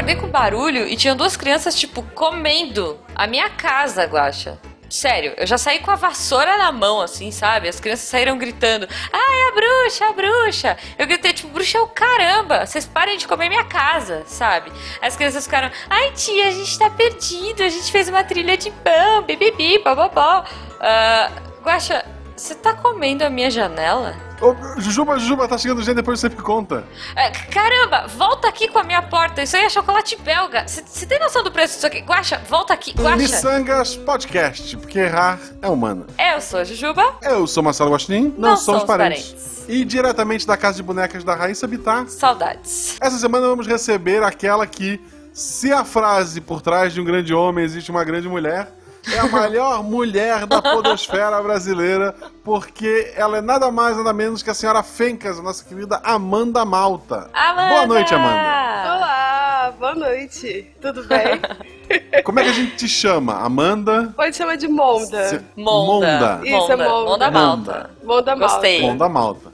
[0.00, 4.58] acordei com barulho e tinham duas crianças, tipo, comendo a minha casa, Guaxa.
[4.88, 7.68] Sério, eu já saí com a vassoura na mão, assim, sabe?
[7.68, 10.76] As crianças saíram gritando: Ai, a bruxa, a bruxa!
[10.98, 12.64] Eu gritei, tipo, bruxa é o caramba!
[12.64, 14.72] Vocês parem de comer minha casa, sabe?
[15.02, 18.70] As crianças ficaram: Ai, tia, a gente tá perdido, a gente fez uma trilha de
[18.70, 20.44] pão, bibibi, bababó.
[20.80, 22.04] Uh, Guaxa,
[22.40, 24.16] você tá comendo a minha janela?
[24.40, 26.84] Ô, Jujuba, Jujuba, tá chegando gente, depois você me conta.
[27.14, 29.42] É, caramba, volta aqui com a minha porta.
[29.42, 30.66] Isso aí é chocolate belga.
[30.66, 32.00] Você tem noção do preço disso aqui?
[32.00, 33.16] Guaxa, volta aqui, Guaxa.
[33.16, 36.06] Missangas Podcast, porque errar é humano.
[36.18, 37.14] Eu sou a Jujuba.
[37.20, 38.34] Eu sou Marcelo Guaxinim.
[38.38, 39.26] Não, não somos, somos parentes.
[39.26, 39.64] parentes.
[39.68, 42.08] E diretamente da Casa de Bonecas da Raíssa Bittar.
[42.08, 42.96] Saudades.
[43.02, 44.98] Essa semana vamos receber aquela que,
[45.30, 48.79] se a frase por trás de um grande homem existe uma grande mulher
[49.12, 52.14] é a maior mulher da podosfera brasileira,
[52.44, 56.64] porque ela é nada mais, nada menos que a senhora Fencas, a nossa querida Amanda
[56.64, 57.30] Malta.
[57.32, 57.68] Amanda!
[57.68, 58.96] Boa noite, Amanda.
[58.96, 60.70] Olá, boa noite.
[60.80, 61.40] Tudo bem?
[62.24, 63.40] Como é que a gente te chama?
[63.40, 64.12] Amanda?
[64.16, 65.28] Pode chamar de Monda.
[65.28, 65.40] Se...
[65.56, 66.06] Monda.
[66.06, 66.40] Monda.
[66.44, 67.10] Isso, é Monda.
[67.10, 67.90] Monda Malta.
[68.02, 68.54] Monda Malta.
[68.54, 68.80] Gostei.
[68.82, 69.50] Monda Malta.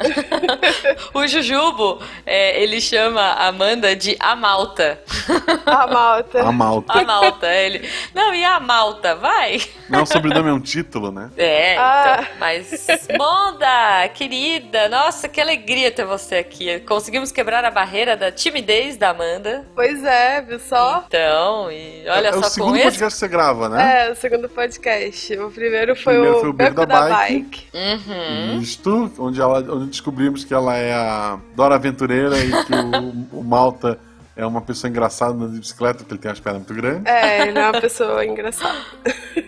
[1.15, 5.01] o Jujubo, é, ele chama a Amanda de Amalta.
[5.65, 6.41] Amalta.
[6.43, 6.93] Amalta.
[6.93, 7.89] Amalta, ele.
[8.15, 9.61] Não, e a Malta, vai.
[9.89, 11.31] Não, o sobrenome é um título, né?
[11.37, 12.19] É, ah.
[12.21, 12.87] então, mas...
[13.17, 16.81] Monda, querida, nossa, que alegria ter você aqui.
[16.81, 19.67] Conseguimos quebrar a barreira da timidez da Amanda.
[19.75, 21.05] Pois é, viu só?
[21.07, 24.07] Então, e olha Olha é só, o segundo podcast que você grava, né?
[24.07, 25.39] É, o segundo podcast.
[25.39, 27.43] O primeiro foi o, primeiro foi o Beco, da, da, Bike.
[27.43, 27.67] bike.
[27.75, 28.61] Uhum.
[28.61, 33.45] Isto, onde, ela, onde descobrimos que ela é a Dora Aventureira e que o, o
[33.45, 33.99] Malta
[34.37, 37.07] é uma pessoa engraçada de bicicleta, porque ele tem as pernas muito grandes.
[37.07, 38.79] É, ele é uma pessoa engraçada.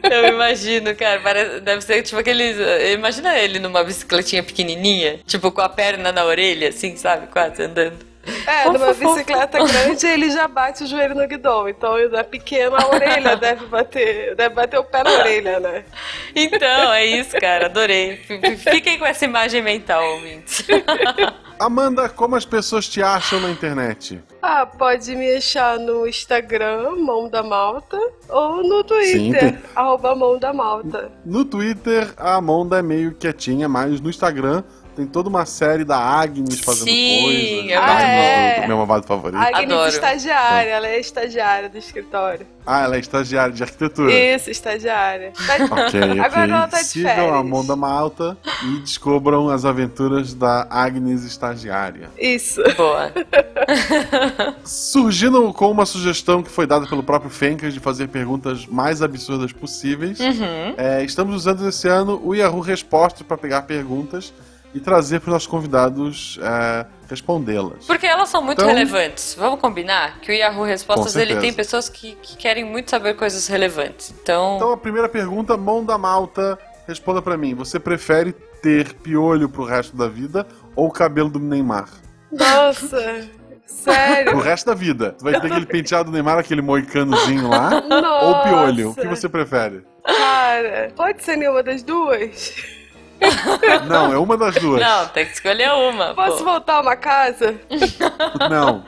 [0.03, 1.21] Eu imagino, cara.
[1.21, 2.57] Parece, deve ser tipo aqueles.
[2.95, 7.27] Imagina ele numa bicicletinha pequenininha, tipo com a perna na orelha, assim, sabe?
[7.27, 8.08] Quase andando.
[8.47, 11.69] É, numa bicicleta grande ele já bate o joelho no guidão.
[11.69, 15.85] Então, da pequena a orelha deve bater, deve bater o pé na orelha, né?
[16.35, 17.67] Então, é isso, cara.
[17.67, 18.17] Adorei.
[18.71, 20.67] Fiquem com essa imagem mental, ouvintes.
[21.59, 24.23] Amanda, como as pessoas te acham na internet?
[24.41, 30.39] Ah, pode me achar no Instagram, Mão da Malta, ou no Twitter, Sim, arroba Mão
[30.39, 31.11] da Malta.
[31.25, 34.63] No Twitter, a Amanda é meio quietinha, mas no Instagram
[34.99, 37.71] tem toda uma série da Agnes fazendo Sim, coisas.
[37.71, 38.67] Eu ah, é.
[38.67, 39.39] meu mamado favorito.
[39.39, 39.89] Agnes Adoro.
[39.89, 42.45] estagiária, ela é estagiária do escritório.
[42.67, 44.13] Ah, ela é estagiária de arquitetura.
[44.13, 45.33] Isso, estagiária.
[45.47, 45.87] Tá...
[45.87, 47.33] ok, Agora ela tá de Sigam férias.
[47.33, 52.11] a Monda Malta e descubram as aventuras da Agnes estagiária.
[52.19, 52.61] Isso.
[52.77, 53.13] Boa.
[54.65, 59.53] Surgindo com uma sugestão que foi dada pelo próprio Fencas de fazer perguntas mais absurdas
[59.53, 60.75] possíveis, uhum.
[60.77, 64.33] é, estamos usando esse ano o Yahoo Respostas para pegar perguntas
[64.75, 67.87] e trazer para os nossos convidados é, respondê-las.
[67.87, 69.35] Porque elas são muito então, relevantes.
[69.39, 73.47] Vamos combinar que o Yahoo Respostas ele tem pessoas que, que, querem muito saber coisas
[73.47, 74.15] relevantes.
[74.23, 77.55] Então, então a primeira pergunta, mão da malta, responda para mim.
[77.55, 80.47] Você prefere ter piolho pro resto da vida
[80.77, 81.89] ou o cabelo do Neymar?
[82.31, 83.29] Nossa.
[83.67, 84.37] Sério?
[84.37, 85.15] O resto da vida.
[85.19, 87.81] Tu vai ter aquele penteado do Neymar, aquele moicanozinho lá?
[87.83, 88.25] Nossa.
[88.25, 88.91] Ou piolho?
[88.91, 89.85] O que você prefere?
[90.05, 92.78] Cara, pode ser nenhuma das duas?
[93.89, 94.81] Não, é uma das duas.
[94.81, 96.15] Não, tem que escolher uma.
[96.15, 96.45] Posso pô.
[96.45, 97.61] voltar uma casa?
[98.49, 98.85] Não.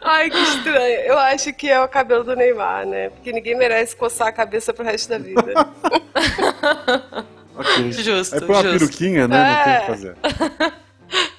[0.00, 1.00] Ai, que estranho.
[1.00, 3.10] Eu acho que é o cabelo do Neymar, né?
[3.10, 5.54] Porque ninguém merece coçar a cabeça pro resto da vida.
[7.56, 7.92] ok.
[7.92, 8.40] Justo.
[8.40, 8.78] Põe uma justo.
[8.78, 9.36] peruquinha, né?
[9.36, 9.42] É.
[9.48, 10.72] Não tem o que fazer.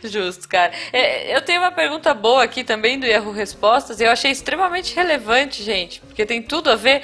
[0.04, 0.72] Justo, cara.
[0.92, 4.96] É, eu tenho uma pergunta boa aqui também do Yahoo Respostas e eu achei extremamente
[4.96, 7.02] relevante, gente, porque tem tudo a ver.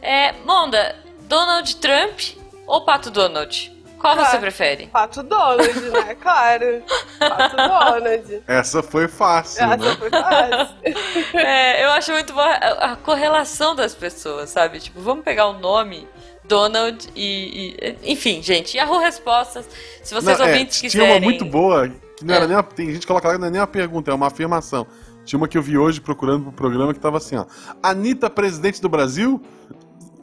[0.00, 2.20] É, Monda, Donald Trump
[2.66, 3.72] ou Pato Donald?
[4.02, 4.30] Qual Claro.
[4.30, 4.86] você prefere?
[4.88, 6.14] Pato Donald, né?
[6.20, 6.82] Claro.
[7.18, 8.42] Pato Donald.
[8.46, 9.96] Essa foi fácil, Essa né?
[9.96, 10.76] foi fácil.
[11.38, 14.78] É, eu acho muito boa a, a correlação das pessoas, sabe?
[14.80, 16.06] Tipo, vamos pegar o nome
[16.44, 19.66] Donald e, e- enfim, gente, Yahoo Respostas.
[20.02, 21.12] Se vocês Não, é, ouvintes tinha quiserem.
[21.12, 21.88] uma muito boa,
[22.18, 22.48] que não era É.
[22.48, 24.26] nem uma, tem gente que coloca lá que não é nem uma pergunta, é uma
[24.26, 24.86] afirmação.
[25.24, 27.46] Tinha uma que eu vi hoje procurando pro programa que tava assim, ó.
[27.80, 29.40] Anitta, presidente do Brasil?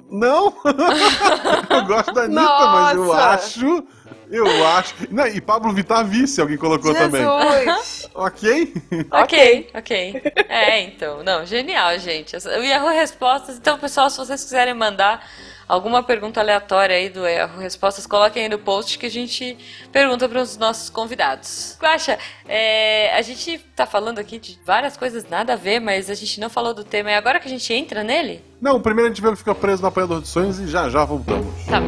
[0.09, 0.53] Não!
[1.69, 3.29] eu gosto da Anitta, mas eu Nossa!
[3.29, 3.83] acho.
[4.29, 4.95] Eu acho.
[5.09, 7.21] Não, e Pablo Vittar vice, alguém colocou também.
[7.23, 8.09] Jesus.
[8.13, 8.73] Ok?
[9.11, 10.21] Ok, ok.
[10.47, 11.23] É, então.
[11.23, 12.35] Não, genial, gente.
[12.35, 13.57] O Yahoo Respostas.
[13.57, 15.25] Então, pessoal, se vocês quiserem mandar
[15.69, 19.55] alguma pergunta aleatória aí do Yahoo Respostas, coloquem aí no post que a gente
[19.91, 21.77] pergunta para os nossos convidados.
[21.79, 22.17] Guaxa,
[22.47, 26.39] é, a gente tá falando aqui de várias coisas nada a ver, mas a gente
[26.39, 27.11] não falou do tema.
[27.11, 28.43] É agora que a gente entra nele?
[28.59, 31.05] Não, primeiro a gente vê que fica preso no apanhador de sonhos e já já
[31.05, 31.53] voltamos.
[31.65, 31.79] Tá.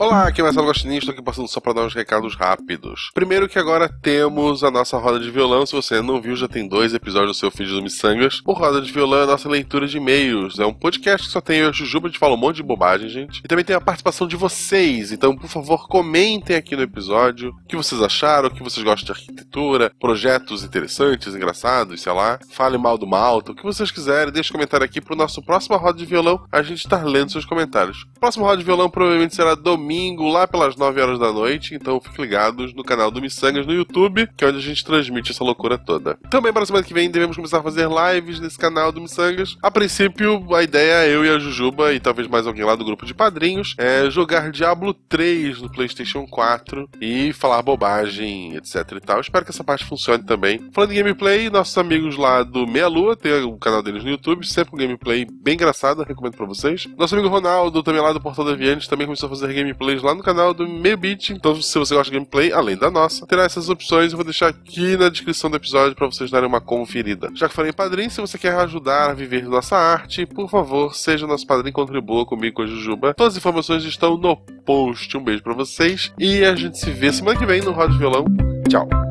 [0.00, 3.12] Olá, aqui é Marcelo Gostinho, estou aqui passando só para dar uns recados rápidos.
[3.14, 6.66] Primeiro que agora temos a nossa roda de violão, se você não viu, já tem
[6.66, 8.42] dois episódios do seu feed do Missangas.
[8.44, 11.40] O Roda de Violão é a nossa leitura de e-mails, é um podcast que só
[11.40, 13.40] tem eu e a Jujuba, a gente fala um monte de bobagem, gente.
[13.44, 17.68] E também tem a participação de vocês, então por favor comentem aqui no episódio o
[17.68, 22.40] que vocês acharam, o que vocês gostam de arquitetura, projetos interessantes, engraçados, sei lá.
[22.50, 25.76] Fale mal do malta, o que vocês quiserem, deixe um comentário aqui pro nosso próximo
[25.76, 28.02] Roda de Violão, a gente estar lendo seus comentários.
[28.16, 31.74] O próximo Roda de Violão provavelmente será domingo domingo, lá pelas 9 horas da noite.
[31.74, 35.30] Então fiquem ligados no canal do Missangas no YouTube, que é onde a gente transmite
[35.30, 36.18] essa loucura toda.
[36.30, 39.56] Também para a semana que vem devemos começar a fazer lives nesse canal do Missangas.
[39.62, 42.84] A princípio, a ideia é eu e a Jujuba e talvez mais alguém lá do
[42.84, 49.00] grupo de padrinhos é jogar Diablo 3 no PlayStation 4 e falar bobagem, etc e
[49.00, 49.20] tal.
[49.20, 50.70] Espero que essa parte funcione também.
[50.72, 54.46] Falando em gameplay, nossos amigos lá do Meia Lua tem o canal deles no YouTube,
[54.46, 56.88] sempre com gameplay bem engraçado, recomendo para vocês.
[56.96, 60.02] Nosso amigo Ronaldo, também lá do Portal da Viantes, também começou a fazer gameplay gameplays
[60.02, 61.30] lá no canal do Meio Beat.
[61.30, 64.12] Então, se você gosta de gameplay, além da nossa, terá essas opções.
[64.12, 67.30] Eu vou deixar aqui na descrição do episódio para vocês darem uma conferida.
[67.34, 71.26] Já que falei padrinho, se você quer ajudar a viver nossa arte, por favor, seja
[71.26, 73.14] nosso padrinho e contribua comigo com a Jujuba.
[73.14, 75.16] Todas as informações estão no post.
[75.16, 77.98] Um beijo para vocês e a gente se vê semana que vem no Roda de
[77.98, 78.24] Violão.
[78.68, 79.03] Tchau.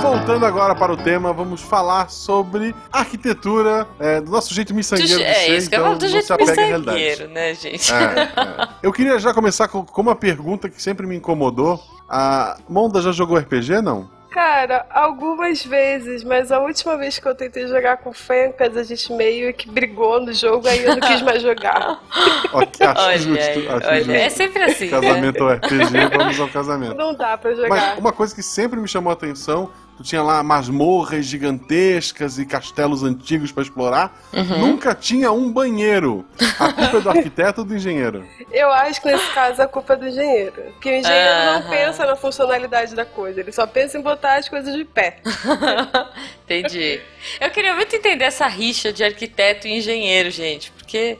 [0.00, 5.22] Voltando agora para o tema, vamos falar sobre arquitetura é, do nosso jeito miçangueiro.
[5.22, 7.92] é, ser, isso que então eu falo do jeito miçangueiro, né, gente?
[7.92, 7.96] É,
[8.40, 8.68] é.
[8.82, 11.80] Eu queria já começar com, com, uma pergunta que sempre me incomodou.
[12.08, 14.08] A Monda já jogou RPG, não?
[14.36, 18.82] Cara, algumas vezes, mas a última vez que eu tentei jogar com o Fencas, a
[18.82, 22.02] gente meio que brigou no jogo, aí eu não quis mais jogar.
[22.52, 23.70] ok, acho olha, justo.
[23.70, 24.12] Acho olha, justo.
[24.12, 24.90] É sempre assim.
[24.90, 25.54] Casamento né?
[25.54, 26.94] RPG, vamos ao casamento.
[26.94, 27.70] Não dá pra jogar.
[27.70, 32.44] Mas uma coisa que sempre me chamou a atenção Tu tinha lá masmorras gigantescas e
[32.44, 34.14] castelos antigos para explorar.
[34.32, 34.58] Uhum.
[34.58, 36.26] Nunca tinha um banheiro.
[36.58, 38.26] A culpa é do arquiteto ou do engenheiro?
[38.52, 40.52] Eu acho que nesse caso a culpa é do engenheiro.
[40.72, 41.52] Porque o engenheiro uhum.
[41.54, 45.18] não pensa na funcionalidade da coisa, ele só pensa em botar as coisas de pé.
[46.44, 47.00] Entendi.
[47.40, 51.18] Eu queria muito entender essa rixa de arquiteto e engenheiro, gente, porque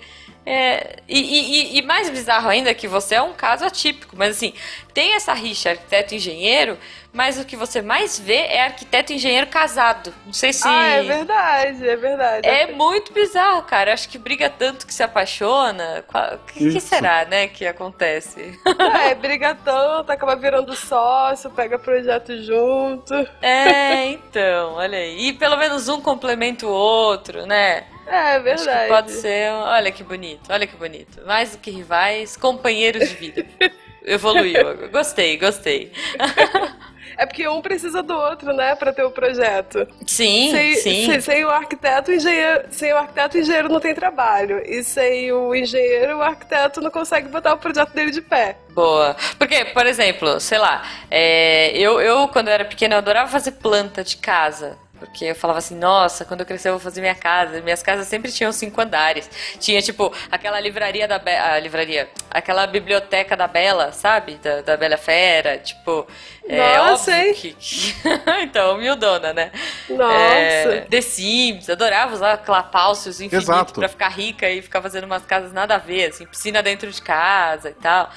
[0.49, 4.37] é, e, e, e, mais bizarro ainda é que você é um caso atípico, mas
[4.37, 4.55] assim,
[4.95, 6.79] tem essa rixa arquiteto-engenheiro,
[7.17, 10.13] mas o que você mais vê é arquiteto e engenheiro casado.
[10.27, 10.69] Não sei se.
[10.69, 12.47] Ah, é verdade, é verdade.
[12.47, 13.95] É muito bizarro, cara.
[13.95, 16.05] Acho que briga tanto que se apaixona.
[16.07, 18.61] O que, que, será, né, que acontece?
[19.07, 23.15] É, briga tanto, acaba virando sócio, pega projeto junto.
[23.41, 25.29] É, então, olha aí.
[25.29, 27.85] E pelo menos um complementa o outro, né?
[28.07, 28.69] É, é verdade.
[28.69, 29.53] Acho que pode ser.
[29.53, 31.25] Olha que bonito, olha que bonito.
[31.25, 33.47] Mais do que rivais, companheiros de vida.
[34.05, 34.89] Evoluiu.
[34.91, 35.93] Gostei, gostei.
[37.17, 39.87] É porque um precisa do outro, né, para ter o projeto.
[40.07, 41.07] Sim, sem, sim.
[41.07, 44.63] Sem, sem, o arquiteto, o engenheiro, sem o arquiteto, o engenheiro não tem trabalho.
[44.65, 48.57] E sem o engenheiro, o arquiteto não consegue botar o projeto dele de pé.
[48.71, 49.17] Boa.
[49.39, 53.53] Porque, por exemplo, sei lá, é, eu, eu, quando eu era pequena, eu adorava fazer
[53.53, 54.77] planta de casa.
[54.99, 57.61] Porque eu falava assim, nossa, quando eu crescer eu vou fazer minha casa.
[57.61, 59.29] Minhas casas sempre tinham cinco andares.
[59.59, 61.53] Tinha, tipo, aquela livraria da Bela.
[61.53, 62.09] A livraria.
[62.31, 64.37] Aquela biblioteca da Bela, sabe?
[64.37, 65.59] Da, da Bela Fera.
[65.59, 66.07] Tipo.
[66.49, 67.57] É nossa, óbvio que.
[68.43, 69.51] então, humildona, né?
[69.91, 70.15] Nossa.
[70.15, 73.75] É, The Sims, adorava usar clapalcios infinitos Exato.
[73.75, 77.03] pra ficar rica e ficar fazendo umas casas nada a ver, assim, piscina dentro de
[77.03, 78.11] casa e tal.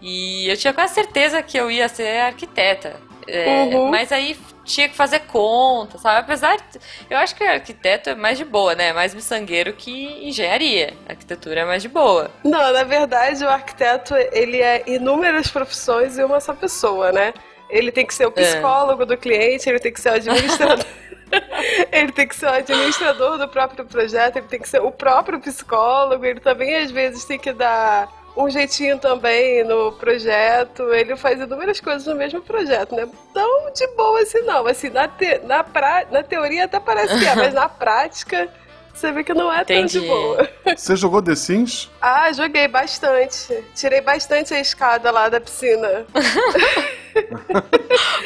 [0.00, 2.96] E eu tinha quase certeza que eu ia ser arquiteta.
[3.26, 3.90] É, uhum.
[3.90, 6.20] Mas aí tinha que fazer conta, sabe?
[6.20, 6.78] Apesar de,
[7.10, 8.88] eu acho que arquiteto é mais de boa, né?
[8.88, 10.94] É mais miçangueiro que engenharia.
[11.08, 12.30] A arquitetura é mais de boa.
[12.44, 17.34] Não, na verdade, o arquiteto, ele é inúmeras profissões e uma só pessoa, né?
[17.68, 18.42] Ele tem que ser o é.
[18.42, 19.06] psicólogo é.
[19.06, 20.84] do cliente, ele tem que ser o administrador.
[21.90, 25.40] ele tem que ser o administrador do próprio projeto, ele tem que ser o próprio
[25.40, 30.92] psicólogo, ele também às vezes tem que dar um jeitinho também no projeto.
[30.92, 33.08] Ele faz inúmeras coisas no mesmo projeto, né?
[33.32, 34.66] Tão de boa assim, não.
[34.66, 38.48] Assim, na, te, na, pra, na teoria até parece que é, mas na prática
[38.94, 39.94] você vê que não é Entendi.
[39.94, 40.48] tão de boa.
[40.76, 41.90] Você jogou The Sims?
[42.00, 43.64] Ah, joguei bastante.
[43.74, 46.06] Tirei bastante a escada lá da piscina.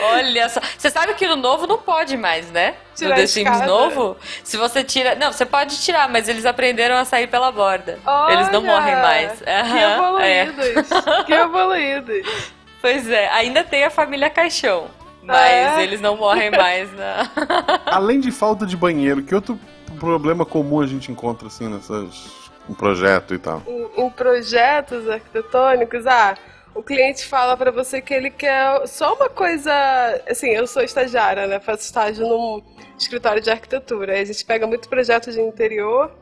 [0.00, 0.60] Olha só.
[0.76, 2.74] Você sabe que no novo não pode mais, né?
[2.94, 5.14] Tirar no The Sims novo, se você tira.
[5.14, 7.98] Não, você pode tirar, mas eles aprenderam a sair pela borda.
[8.04, 9.42] Olha, eles não morrem mais.
[9.42, 10.92] Que evoluídos.
[10.92, 11.24] É.
[11.24, 12.56] Que evoluídos.
[12.78, 14.86] Pois é, ainda tem a família Caixão.
[15.22, 15.82] Mas é.
[15.82, 17.28] eles não morrem mais, né?
[17.84, 19.58] Além de falta de banheiro, que outro
[19.98, 23.62] problema comum a gente encontra assim nessas um projeto e tal?
[23.66, 26.36] Em, em projetos arquitetônicos, ah,
[26.76, 29.72] o cliente fala para você que ele quer só uma coisa.
[30.28, 31.58] Assim, eu sou estagiária, né?
[31.58, 32.62] Faço estágio num
[32.98, 34.20] escritório de arquitetura.
[34.20, 36.12] A gente pega muito projeto de interior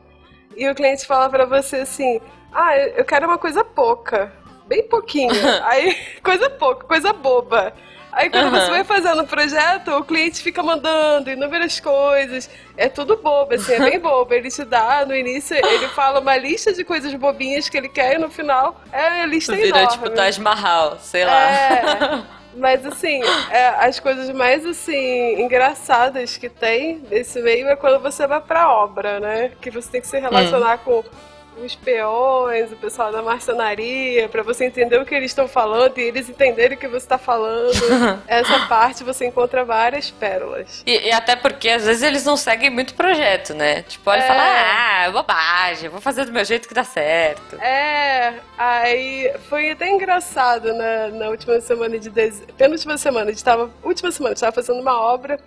[0.55, 2.21] e o cliente fala para você assim:
[2.53, 4.31] ah, eu quero uma coisa pouca,
[4.65, 5.33] bem pouquinho.
[5.65, 5.93] Aí,
[6.23, 7.73] coisa pouca, coisa boba.
[8.15, 8.51] Aí quando uhum.
[8.51, 12.49] você vai fazendo o projeto, o cliente fica mandando inúmeras coisas.
[12.77, 14.33] É tudo bobo, assim, é bem bobo.
[14.33, 18.15] Ele te dá, no início, ele fala uma lista de coisas bobinhas que ele quer
[18.15, 19.87] e no final é a lista Vira, enorme.
[19.89, 21.51] tipo Taj Mahal, sei lá.
[21.51, 22.23] É,
[22.55, 28.25] mas assim, é, as coisas mais assim engraçadas que tem nesse meio é quando você
[28.25, 29.51] vai pra obra, né?
[29.59, 30.79] Que você tem que se relacionar hum.
[30.85, 31.03] com
[31.63, 36.03] os peões, o pessoal da marcenaria, para você entender o que eles estão falando e
[36.03, 37.73] eles entenderem o que você está falando.
[38.27, 40.83] Essa parte você encontra várias pérolas.
[40.85, 43.83] E, e, até porque às vezes eles não seguem muito projeto, né?
[43.83, 44.25] Tipo, olha é.
[44.25, 47.59] e fala, ah, bobagem, vou fazer do meu jeito que dá certo.
[47.61, 53.43] É, aí foi até engraçado na, na última semana de dezembro, penúltima semana, a gente
[53.43, 55.39] tava, última semana, a gente tava fazendo uma obra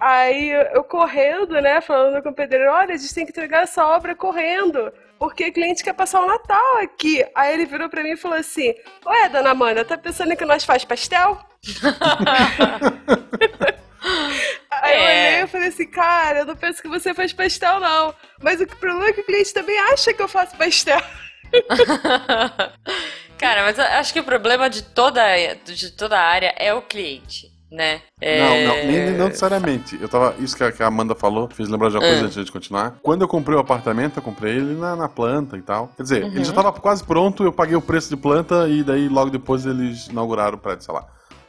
[0.00, 3.86] Aí eu correndo, né, falando com o pedreiro, olha, a gente tem que entregar essa
[3.86, 4.90] obra correndo
[5.20, 7.22] porque o cliente quer passar o Natal aqui.
[7.34, 8.74] Aí ele virou pra mim e falou assim:
[9.04, 11.38] Ué, dona Amanda, tá pensando que nós faz pastel?
[14.70, 14.96] Aí é.
[14.96, 18.14] eu olhei e falei assim, cara, eu não penso que você faz pastel, não.
[18.42, 21.02] Mas o problema é que o cliente também acha que eu faço pastel.
[23.36, 25.22] cara, mas eu acho que o problema de toda,
[25.64, 28.00] de toda a área é o cliente né?
[28.20, 28.66] É...
[28.66, 29.98] Não, não, nem, não necessariamente.
[30.00, 30.34] Eu tava.
[30.38, 32.24] Isso que a, que a Amanda falou, fez lembrar de uma coisa é.
[32.24, 32.98] antes de continuar.
[33.02, 35.88] Quando eu comprei o apartamento, eu comprei ele na, na planta e tal.
[35.96, 36.30] Quer dizer, uhum.
[36.30, 39.64] ele já tava quase pronto, eu paguei o preço de planta e daí logo depois
[39.66, 41.06] eles inauguraram o prédio, sei lá.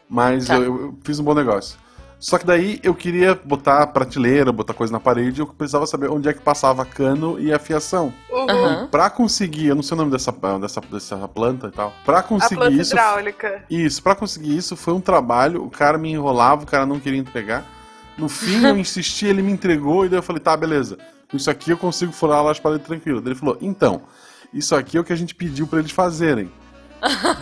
[0.08, 0.56] Mas tá.
[0.56, 1.78] eu, eu fiz um bom negócio.
[2.22, 6.30] Só que daí eu queria botar prateleira, botar coisa na parede, eu precisava saber onde
[6.30, 8.14] é que passava cano e a fiação.
[8.30, 8.86] Uhum.
[8.92, 11.92] Pra conseguir, eu não sei o nome dessa, dessa, dessa planta e tal.
[12.06, 12.94] Pra conseguir a planta isso.
[12.94, 13.64] Hidráulica.
[13.68, 17.20] Isso, pra conseguir isso foi um trabalho, o cara me enrolava, o cara não queria
[17.20, 17.66] entregar.
[18.16, 21.00] No fim, eu insisti, ele me entregou, e daí eu falei, tá, beleza.
[21.34, 23.20] Isso aqui eu consigo furar lá as paredes tranquilo.
[23.20, 24.04] Daí ele falou, então,
[24.54, 26.52] isso aqui é o que a gente pediu para eles fazerem.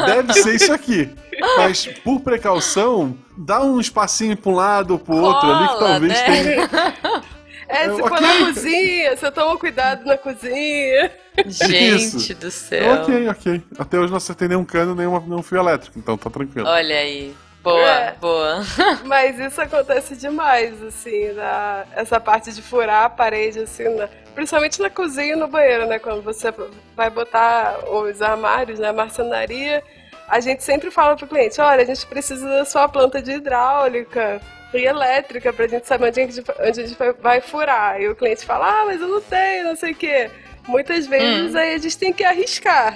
[0.05, 1.09] Deve ser isso aqui.
[1.57, 5.79] Mas, por precaução, dá um espacinho pra um lado ou pro outro Cola, ali que
[5.79, 6.25] talvez né?
[6.25, 7.23] tenha.
[7.69, 11.11] É, se for na cozinha, você toma cuidado na cozinha.
[11.45, 12.33] Gente Isso.
[12.33, 12.95] do céu.
[12.95, 13.63] Ok, ok.
[13.77, 16.67] Até hoje não acertei nenhum cano, nenhum, nenhum fio elétrico, então tá tranquilo.
[16.67, 17.33] Olha aí.
[17.61, 18.61] Boa, é, boa.
[19.03, 24.81] Mas isso acontece demais, assim, na, essa parte de furar a parede, assim, na, principalmente
[24.81, 25.99] na cozinha e no banheiro, né?
[25.99, 26.53] Quando você
[26.95, 28.91] vai botar os armários, né?
[28.93, 29.83] Marcenaria,
[30.27, 34.39] a gente sempre fala pro cliente, olha, a gente precisa da sua planta de hidráulica
[34.73, 37.99] e elétrica pra gente saber onde a gente, onde a gente vai furar.
[37.99, 40.31] E o cliente fala, ah, mas eu não tenho, não sei o quê.
[40.69, 41.57] Muitas vezes hum.
[41.57, 42.95] aí a gente tem que arriscar.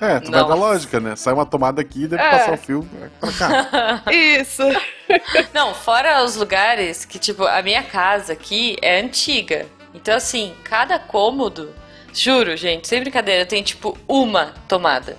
[0.00, 1.14] É, tu vai da lógica, né?
[1.14, 2.30] Sai uma tomada aqui e deve é.
[2.30, 2.88] passar o fio
[3.20, 4.02] pra cá.
[4.10, 4.62] Isso.
[5.54, 9.66] Não, fora os lugares que, tipo, a minha casa aqui é antiga.
[9.94, 11.72] Então, assim, cada cômodo,
[12.12, 15.16] juro, gente, sem brincadeira, tem, tipo, uma tomada.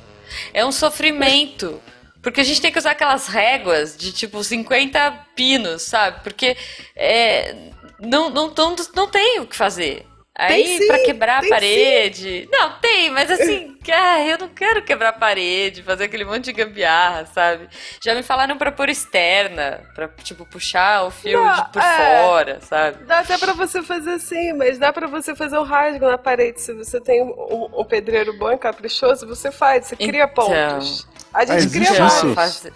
[0.53, 1.79] É um sofrimento.
[2.21, 6.21] Porque a gente tem que usar aquelas réguas de tipo 50 pinos, sabe?
[6.23, 6.57] Porque
[6.95, 7.53] é,
[7.99, 10.05] não, não, não, não tem o que fazer.
[10.35, 12.41] Aí, sim, pra quebrar a parede.
[12.41, 12.49] Sim.
[12.51, 16.53] Não, tem, mas assim, ah, eu não quero quebrar a parede, fazer aquele monte de
[16.53, 17.69] gambiarra, sabe?
[18.03, 22.23] Já me falaram pra pôr externa, pra, tipo, puxar o fio não, de, por é,
[22.23, 23.03] fora, sabe?
[23.03, 26.61] Dá até pra você fazer assim, mas dá pra você fazer um rasgo na parede.
[26.61, 31.07] Se você tem um, um pedreiro bom e caprichoso, você faz, você cria então, pontos.
[31.33, 32.33] A gente ah, cria vários.
[32.35, 32.67] Faz,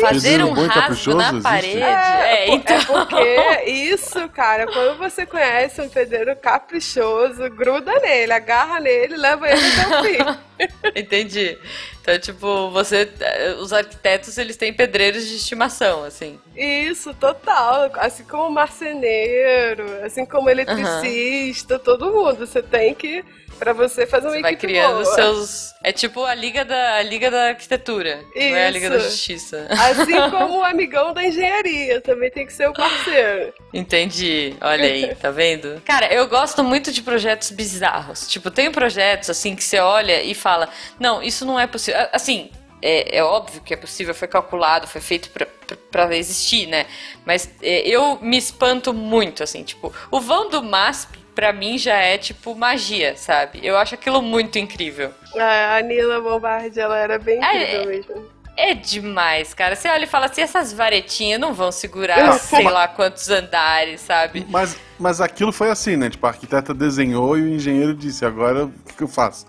[0.00, 1.82] fazer um rasgo na parede.
[1.82, 2.76] É, é, então.
[2.76, 9.48] é porque isso, cara, quando você conhece um pedreiro caprichoso, gruda nele, agarra nele, leva
[9.48, 10.38] ele até o fim.
[10.94, 11.58] Entendi.
[12.00, 13.10] Então, tipo, você.
[13.58, 16.38] Os arquitetos, eles têm pedreiros de estimação, assim.
[16.56, 17.90] Isso, total.
[17.94, 21.80] Assim como marceneiro, assim como eletricista, uhum.
[21.80, 22.46] todo mundo.
[22.46, 23.24] Você tem que
[23.58, 25.14] Pra você fazer uma você vai criando boa.
[25.14, 25.74] seus.
[25.82, 28.50] É tipo a liga da a liga da arquitetura, Isso.
[28.50, 29.66] não é a liga da justiça.
[29.70, 33.52] Assim como o amigão da engenharia, também tem que ser o parceiro.
[33.72, 34.54] Entendi.
[34.60, 35.80] Olha aí, tá vendo?
[35.84, 38.26] Cara, eu gosto muito de projetos bizarros.
[38.26, 42.00] Tipo, tem projetos assim que você olha e fala: "Não, isso não é possível".
[42.12, 42.50] Assim,
[42.82, 45.30] é, é, óbvio que é possível, foi calculado, foi feito
[45.90, 46.86] para existir, né?
[47.24, 51.94] Mas é, eu me espanto muito, assim, tipo, o vão do MASP pra mim já
[51.94, 53.60] é tipo magia, sabe?
[53.62, 55.12] Eu acho aquilo muito incrível.
[55.38, 58.26] Ah, a Nila Bombardi, ela era bem é, incrível é, mesmo.
[58.56, 59.76] É demais, cara.
[59.76, 64.46] Você olha e fala assim, essas varetinhas não vão segurar sei lá quantos andares, sabe?
[64.48, 66.08] Mas, mas aquilo foi assim, né?
[66.08, 69.46] Tipo, a arquiteta desenhou e o engenheiro disse, agora o que, que eu faço?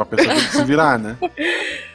[0.00, 1.16] Tipo, a pessoa tem que se virar, né?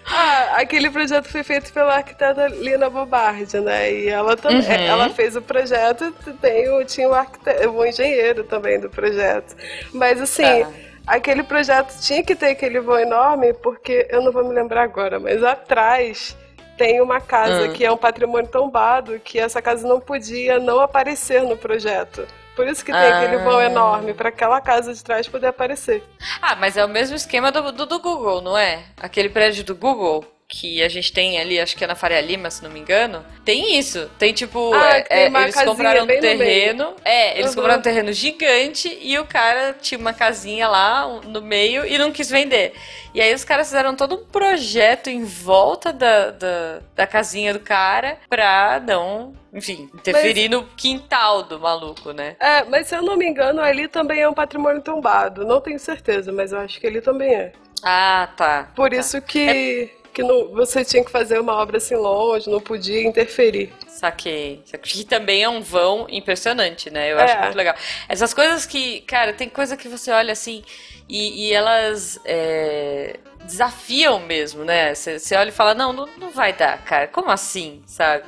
[0.08, 3.92] Ah, aquele projeto foi feito pela arquiteta Lina Bobardi, né?
[3.92, 4.72] E ela também, Uhum.
[4.86, 9.56] ela fez o projeto, tem o, tinha o, arquite- o engenheiro também do projeto.
[9.92, 10.70] Mas assim, Tá.
[11.08, 15.20] aquele projeto tinha que ter aquele voo enorme, porque eu não vou me lembrar agora,
[15.20, 16.38] mas atrás
[16.78, 17.74] tem uma casa Hum.
[17.74, 22.28] que é um patrimônio tombado, que essa casa não podia não aparecer no projeto.
[22.56, 23.18] Por isso que tem Ah.
[23.20, 26.04] aquele vão enorme, para aquela casa de trás poder aparecer.
[26.42, 28.84] Ah, mas é o mesmo esquema do, do, do Google, não é?
[28.98, 30.26] Aquele prédio do Google
[30.58, 33.26] que a gente tem ali, acho que é na Faria Lima, se não me engano.
[33.44, 34.10] Tem isso.
[34.18, 36.96] Tem tipo, Ah, é, tem é, eles compraram um terreno.
[37.04, 37.56] É, eles Uhum.
[37.56, 42.10] compraram um terreno gigante e o cara tinha uma casinha lá no meio e não
[42.10, 42.74] quis vender.
[43.14, 47.60] E aí os caras fizeram todo um projeto em volta da, da, da casinha do
[47.60, 52.38] cara pra não, enfim, interferir no quintal do maluco, né?
[52.40, 55.46] É, mas se eu não me engano, ali também é um patrimônio tombado.
[55.46, 57.52] Não tenho certeza, mas eu acho que ele também é.
[57.84, 58.70] Ah, tá.
[58.74, 58.96] Por tá.
[58.96, 63.72] isso que, que não, você tinha que fazer uma obra assim longe, não podia interferir.
[63.88, 64.64] Saquei.
[64.82, 67.12] Que também é um vão impressionante, né?
[67.12, 67.24] Eu É.
[67.24, 67.76] acho muito legal.
[68.08, 70.64] Essas coisas que, cara, tem coisa que você olha assim
[71.10, 74.96] e, e elas é, desafiam mesmo, né?
[74.96, 77.08] Você olha e fala, não, não, não vai dar, cara.
[77.08, 78.24] Como assim, sabe?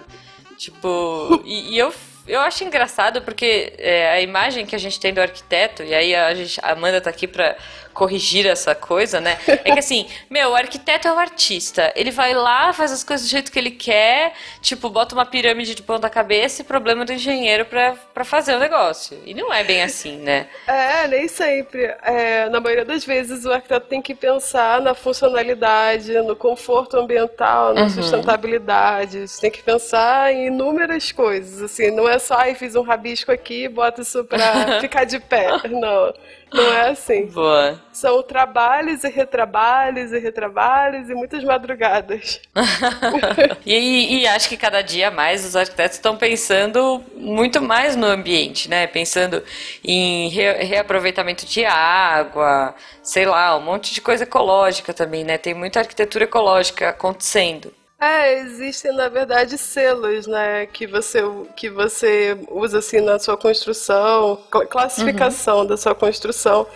[0.58, 1.94] Tipo, e, e eu,
[2.27, 6.13] eu acho engraçado porque é, a imagem que a gente tem do arquiteto, e aí
[6.15, 7.56] a, gente, a Amanda tá aqui pra
[7.97, 9.39] corrigir essa coisa, né?
[9.47, 11.91] É que assim, meu, o arquiteto é o artista.
[11.95, 15.73] Ele vai lá, faz as coisas do jeito que ele quer, tipo, bota uma pirâmide
[15.73, 19.17] de ponta cabeça e problema do engenheiro pra, pra fazer o negócio.
[19.25, 20.47] E não é bem assim, né?
[20.67, 21.83] É, nem sempre.
[22.03, 27.73] É, na maioria das vezes, o arquiteto tem que pensar na funcionalidade, no conforto ambiental,
[27.73, 29.27] na sustentabilidade.
[29.27, 31.61] Você tem que pensar em inúmeras coisas.
[31.61, 35.19] Assim, não é só, ai, fiz um rabisco aqui e bota isso pra ficar de
[35.19, 35.47] pé.
[35.69, 36.13] Não,
[36.53, 37.31] não é assim.
[37.31, 37.81] Boa.
[37.91, 42.39] São trabalhos e retrabalhos e retrabalhos e muitas madrugadas.
[43.65, 48.69] E, e acho que cada dia mais os arquitetos estão pensando muito mais no ambiente,
[48.69, 48.88] né?
[48.88, 49.43] Pensando
[49.83, 55.38] em re- reaproveitamento de água, sei lá, um monte de coisa ecológica também, né?
[55.38, 57.73] Tem muita arquitetura ecológica acontecendo.
[57.99, 61.19] É, existem na verdade selos, né, que você
[61.55, 66.67] que você usa assim na sua construção, cl- classificação da sua construção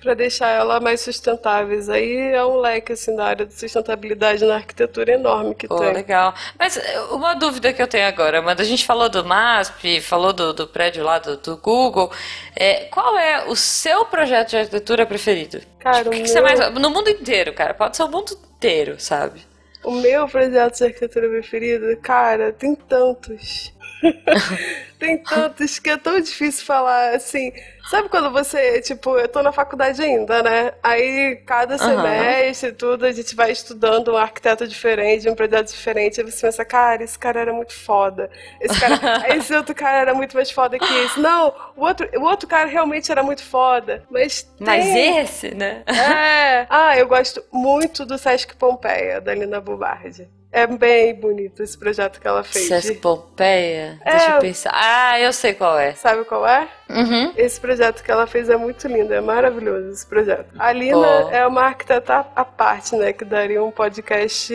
[0.00, 1.90] para deixar ela mais sustentáveis.
[1.90, 5.92] Aí é um leque assim da área de sustentabilidade na arquitetura enorme que Pô, tem.
[5.92, 6.34] legal.
[6.58, 10.32] Mas eh, uma dúvida que eu tenho agora, Amanda, a gente falou do MASP, falou
[10.32, 12.10] do, do prédio lá do, do Google.
[12.56, 15.60] É, qual é o seu projeto de arquitetura preferido?
[15.78, 16.58] Cara, Tipo, o que, o que você meu- mais.
[16.74, 17.72] No mundo inteiro, cara.
[17.74, 19.48] Pode ser o mundo inteiro, sabe?
[19.82, 23.72] O meu projeto de arquitetura preferido, cara, tem tantos.
[24.98, 27.52] tem tantos que é tão difícil falar assim.
[27.90, 30.72] Sabe quando você, tipo, eu tô na faculdade ainda, né?
[30.80, 36.20] Aí cada semestre, tudo, a gente vai estudando um arquiteto diferente, um projeto diferente.
[36.20, 38.30] Aí você pensa, cara, esse cara era muito foda.
[38.60, 38.94] Esse cara,
[39.36, 41.18] esse outro cara era muito mais foda que esse.
[41.18, 44.04] Não, o outro, o outro cara realmente era muito foda.
[44.08, 45.82] Mas Mas tem- esse, né?
[45.88, 46.66] é.
[46.70, 50.28] Ah, eu gosto muito do Sesc Pompeia, da Lina Bubardi.
[50.52, 52.90] É bem bonito esse projeto que ela fez.
[53.00, 54.00] Pompeia?
[54.04, 54.10] É.
[54.10, 54.72] Deixa eu pensar.
[54.74, 55.92] Ah, eu sei qual é.
[55.92, 56.66] Sabe qual é?
[56.88, 57.32] Uhum.
[57.36, 60.48] Esse projeto que ela fez é muito lindo, é maravilhoso esse projeto.
[60.58, 61.30] A Lina Pô.
[61.30, 63.12] é uma arquiteta à parte, né?
[63.12, 64.52] Que daria um podcast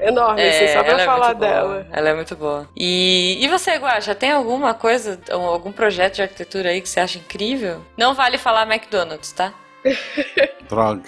[0.00, 1.48] enorme, assim, É, só pra é falar boa.
[1.48, 1.86] dela.
[1.92, 2.68] Ela é muito boa.
[2.76, 6.98] E, e você, Guaxa, tem alguma coisa, um- algum projeto de arquitetura aí que você
[6.98, 7.80] acha incrível?
[7.96, 9.54] Não vale falar McDonald's, tá?
[10.68, 11.02] Droga.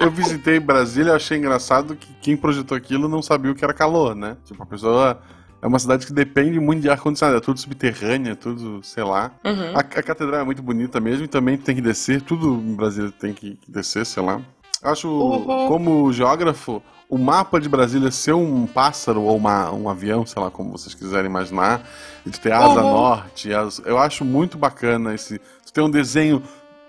[0.00, 3.74] eu visitei Brasília e achei engraçado que quem projetou aquilo não sabia o que era
[3.74, 4.36] calor, né?
[4.44, 5.20] Tipo, a pessoa.
[5.60, 9.30] É uma cidade que depende muito de ar-condicionado, é tudo subterrâneo, é tudo, sei lá.
[9.44, 9.76] Uhum.
[9.76, 13.12] A, a catedral é muito bonita mesmo e também tem que descer, tudo em Brasília
[13.16, 14.40] tem que descer, sei lá.
[14.82, 15.68] Acho, Uhum.
[15.68, 20.50] como geógrafo, o mapa de Brasília ser um pássaro ou uma, um avião, sei lá
[20.50, 21.88] como vocês quiserem imaginar,
[22.26, 22.90] e tu ter asa Uhum.
[22.90, 23.48] norte,
[23.84, 25.38] eu acho muito bacana esse.
[25.64, 26.42] Tu ter um desenho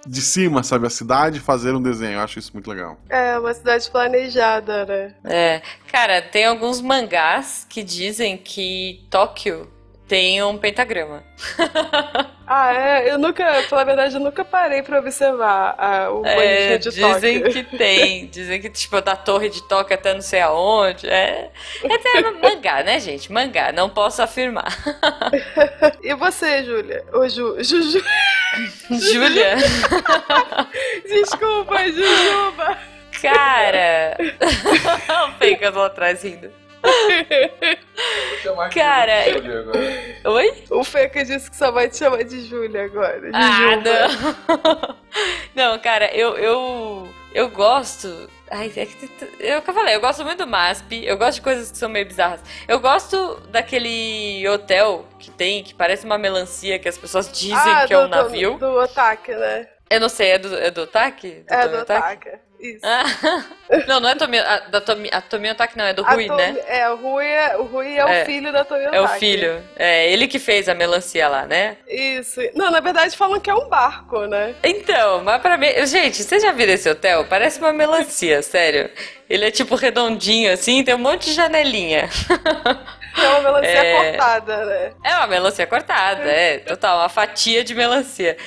[0.05, 0.87] de cima, sabe?
[0.87, 2.97] A cidade fazer um desenho, eu acho isso muito legal.
[3.09, 5.15] É, uma cidade planejada, né?
[5.23, 5.61] É,
[5.91, 9.72] cara, tem alguns mangás que dizem que Tóquio
[10.07, 11.23] tem um pentagrama.
[12.45, 13.09] Ah, é?
[13.09, 17.53] Eu nunca, pela verdade, eu nunca parei pra observar ah, o É, de dizem Tóquio.
[17.53, 18.27] que tem.
[18.27, 21.09] Dizem que, tipo, da torre de Tóquio até não sei aonde.
[21.09, 21.49] É,
[21.83, 23.31] é até mangá, né, gente?
[23.31, 24.67] Mangá, não posso afirmar.
[26.03, 27.05] E você, Júlia?
[27.13, 28.03] Ô, Ju, Juju.
[28.91, 29.55] Júlia,
[31.07, 32.77] Desculpa, Jujuba.
[33.21, 34.17] cara.
[35.29, 36.51] o Fencas lá atrás rindo.
[38.73, 39.13] Cara,
[40.25, 40.63] Oi?
[40.69, 43.29] O Feca disse que só vai te chamar de Júlia agora.
[43.33, 43.83] Ah, Jujuba.
[43.83, 45.03] não.
[45.53, 48.29] Não, cara, eu, eu, eu gosto.
[48.49, 51.41] Ai, é que, eu que eu falei, eu gosto muito do MASP, eu gosto de
[51.41, 52.41] coisas que são meio bizarras.
[52.67, 57.85] Eu gosto daquele hotel que tem, que parece uma melancia, que as pessoas dizem ah,
[57.87, 58.51] que é do, um navio.
[58.53, 59.67] Do, do Otaki, né?
[59.89, 61.43] Eu não sei, é do, é do Otaki?
[61.47, 62.29] é do Otaki.
[62.63, 62.79] Isso.
[62.81, 63.03] Ah,
[63.87, 66.55] não, não é Tomi, a, da Tomi, a Tomi Otaki, não, é do Rui, né?
[66.65, 68.23] É, o Rui é, o, Rui é, É.
[68.23, 69.19] o filho da Tomi É o Otaki.
[69.19, 69.61] filho.
[69.75, 71.75] É, ele que fez a melancia lá, né?
[71.87, 72.39] Isso.
[72.55, 74.55] Não, na verdade falam que é um barco, né?
[74.63, 75.67] Então, mas pra mim.
[75.85, 77.25] Gente, vocês já viram esse hotel?
[77.25, 78.89] Parece uma melancia, sério.
[79.29, 82.09] Ele é tipo redondinho assim, tem um monte de janelinha.
[83.21, 84.11] É uma melancia É.
[84.11, 84.91] cortada, né?
[85.03, 88.37] É uma melancia cortada, é, total, uma fatia de melancia.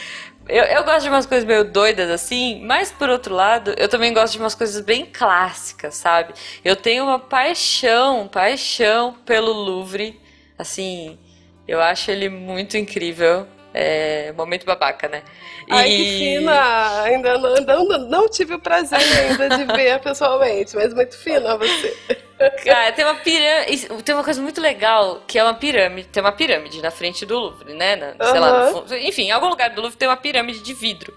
[0.48, 4.14] Eu, eu gosto de umas coisas meio doidas assim, mas por outro lado, eu também
[4.14, 6.34] gosto de umas coisas bem clássicas, sabe?
[6.64, 10.20] Eu tenho uma paixão, paixão pelo Louvre,
[10.56, 11.18] assim,
[11.66, 13.46] eu acho ele muito incrível.
[13.78, 15.22] É, momento babaca, né?
[15.68, 17.02] Ai, que fina!
[17.02, 21.94] Ainda não, não, não tive o prazer ainda de ver pessoalmente, mas muito fina você.
[22.64, 23.86] Cara, tem uma pirâmide.
[24.02, 26.08] Tem uma coisa muito legal que é uma pirâmide.
[26.08, 27.96] Tem uma pirâmide na frente do Louvre, né?
[27.96, 28.96] Na- sei lá, no.
[28.96, 31.14] Enfim, em algum lugar do Louvre tem uma pirâmide de vidro.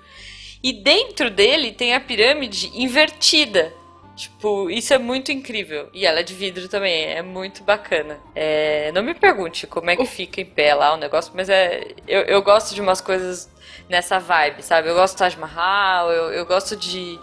[0.61, 3.73] E dentro dele tem a pirâmide invertida.
[4.19, 5.89] Tipo, isso é muito incrível.
[5.93, 8.19] E ela é de vidro também, é muito bacana.
[8.35, 11.95] É, não me pergunte como é que fica em pé lá o negócio, mas é.
[12.05, 13.49] Eu, eu gosto de umas coisas
[13.87, 14.89] nessa vibe, sabe?
[14.89, 17.17] Eu gosto do Taj Mahal, eu, eu gosto de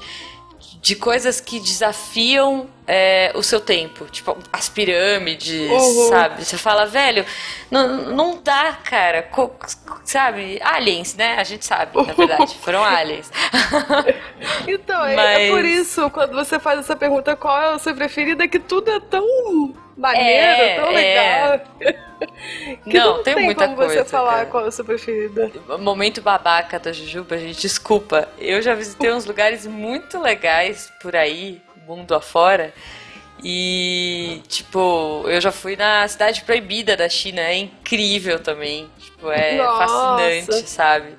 [0.80, 4.06] de coisas que desafiam é, o seu tempo.
[4.06, 6.08] Tipo, as pirâmides, Uhum.
[6.08, 6.44] sabe?
[6.44, 7.24] Você fala, velho,
[7.70, 9.22] não, não dá, cara.
[9.22, 9.54] Co-
[10.04, 10.60] sabe?
[10.62, 11.36] Aliens, né?
[11.38, 12.54] A gente sabe, na verdade.
[12.62, 13.30] Foram aliens.
[14.68, 17.94] Então, é- é Mas- por isso, quando você faz essa pergunta, qual é o seu
[17.94, 20.28] preferido, é que tudo é tão maneiro,
[20.62, 20.92] É, tão é.
[20.92, 21.60] legal.
[22.84, 24.46] que Não, não, tem muita como você coisa, falar cara.
[24.46, 25.50] qual é o seu preferido.
[25.78, 28.28] Momento babaca da Jujuba, gente, desculpa.
[28.38, 32.72] Eu já visitei uns lugares muito legais por aí, mundo afora.
[33.44, 38.88] E, tipo, eu já fui na Cidade Proibida da China, é incrível também.
[38.98, 39.86] Tipo, é Nossa.
[39.86, 41.14] fascinante, sabe?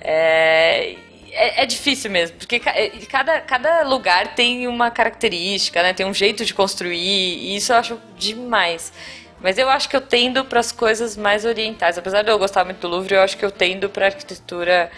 [0.00, 0.96] É,
[1.32, 5.92] é, é difícil mesmo, porque é, cada, cada lugar tem uma característica, né?
[5.92, 8.92] Tem um jeito de construir, e isso eu acho demais.
[9.40, 11.98] Mas eu acho que eu tendo para as coisas mais orientais.
[11.98, 14.90] Apesar de eu gostar muito do Louvre, eu acho que eu tendo para arquitetura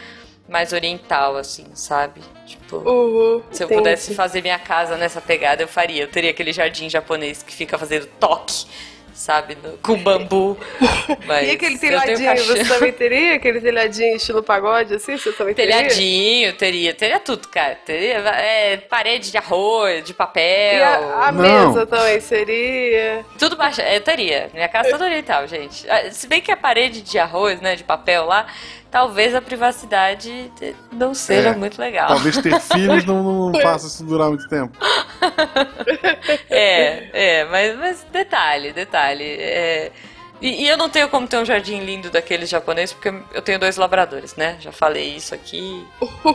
[0.49, 2.21] mais oriental, assim, sabe?
[2.47, 3.81] Tipo, Uhum, se eu entendi.
[3.83, 6.03] pudesse fazer minha casa nessa pegada, eu faria.
[6.05, 8.65] Eu teria aquele jardim japonês que fica fazendo toque,
[9.13, 9.57] sabe?
[9.63, 10.57] no- com bambu.
[11.27, 13.35] Mas E aquele telhadinho, você também teria?
[13.35, 15.17] Aquele telhadinho estilo pagode, assim?
[15.19, 15.77] Você também teria?
[15.77, 17.75] Telhadinho, teria, teria tudo, cara.
[17.75, 20.79] Teria é, parede de arroz, de papel.
[20.79, 23.25] E a, a mesa também seria?
[23.39, 23.81] Tudo baixo.
[23.83, 24.51] Eu teria.
[24.55, 25.89] Minha casa toda oriental, gente.
[25.91, 28.47] Ah, Se bem que a parede de arroz, né, de papel lá,
[28.90, 30.51] talvez a privacidade
[30.92, 32.09] não seja É, muito legal.
[32.09, 34.77] Talvez ter filhos não, não faça isso durar muito tempo.
[36.51, 39.24] É, é, mas, mas detalhe, detalhe.
[39.24, 39.92] é,
[40.40, 43.59] e, e eu não tenho como ter um jardim lindo daqueles japoneses, porque eu tenho
[43.59, 44.57] dois labradores, né?
[44.61, 45.85] Já falei isso aqui.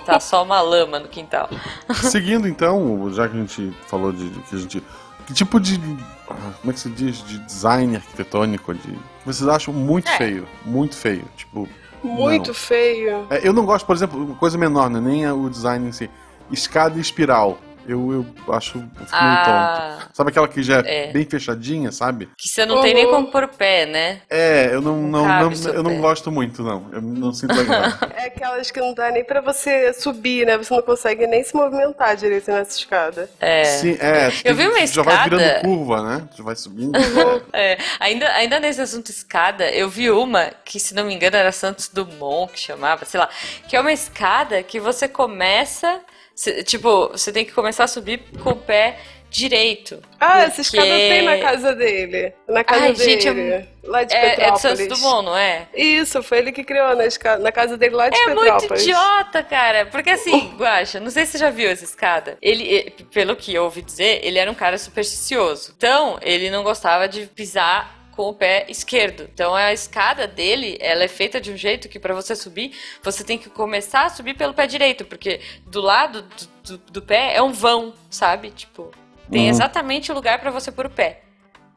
[0.05, 1.49] Tá só uma lama no quintal.
[2.03, 4.83] Seguindo então, já que a gente falou de que a gente.
[5.25, 5.77] Que tipo de.
[5.79, 7.23] Como é que se diz?
[7.25, 8.73] De design arquitetônico?
[8.73, 10.17] De, vocês acham muito É.
[10.17, 10.45] feio.
[10.65, 11.23] Muito feio.
[11.37, 11.69] Tipo.
[12.03, 12.53] Muito não.
[12.53, 13.27] feio.
[13.29, 14.99] É, eu não gosto, por exemplo, coisa menor, né?
[14.99, 16.09] nem o design em si.
[16.51, 17.57] Escada e espiral.
[17.87, 18.13] Eu,
[18.47, 18.77] eu acho.
[18.77, 19.49] Eu fico meio tonto.
[19.49, 21.11] Ah, Sabe aquela que já é, É.
[21.11, 22.29] bem fechadinha, sabe?
[22.37, 23.11] que você não tem nem Uhum.
[23.11, 24.21] como pôr o pé, né?
[24.29, 26.87] É, eu não, não, não- o seu eu não gosto muito, não.
[26.93, 27.83] Eu não sinto legal.
[28.15, 30.57] É aquelas que não dá nem pra você subir, né?
[30.57, 33.29] Você não consegue nem se movimentar direito nessa escada.
[33.39, 33.63] É.
[33.65, 34.31] Sim, é.
[34.45, 36.27] Eu vi uma Já vai escada- virando curva, né?
[36.37, 36.93] Já vai subindo.
[37.51, 41.51] É, ainda, ainda nesse assunto escada, eu vi uma que, se não me engano, era
[41.51, 43.29] Santos Dumont, que chamava, sei lá,
[43.67, 45.99] que é uma escada que você começa,
[46.35, 48.97] cê- tipo, você tem que começar a subir com o pé
[49.29, 49.99] direito.
[50.19, 52.33] Ah, essa Porque- escada tem na casa dele.
[52.47, 53.03] Na casa Ai, dele.
[53.21, 54.61] gente, é- lá de É, é de Petrópolis.
[54.61, 55.67] Santos Dumont, não é?
[55.73, 58.83] Isso, foi ele que criou na, esca- na casa dele lá de É muito Petrópolis.
[58.83, 59.87] idiota, cara.
[59.87, 62.37] Porque assim, Guaxa, não sei se você já viu essa escada.
[62.43, 65.73] Ele, pelo que eu ouvi dizer, ele era um cara supersticioso.
[65.75, 69.29] Então, ele não gostava de pisar com o pé esquerdo.
[69.33, 73.23] Então a escada dele, ela é feita de um jeito que pra você subir, você
[73.23, 77.35] tem que começar a subir pelo pé direito, porque do lado do, do- do pé
[77.35, 78.51] é um vão, sabe?
[78.51, 78.91] Tipo,
[79.31, 79.49] tem Uhum.
[79.49, 81.21] exatamente o lugar pra você pôr o pé.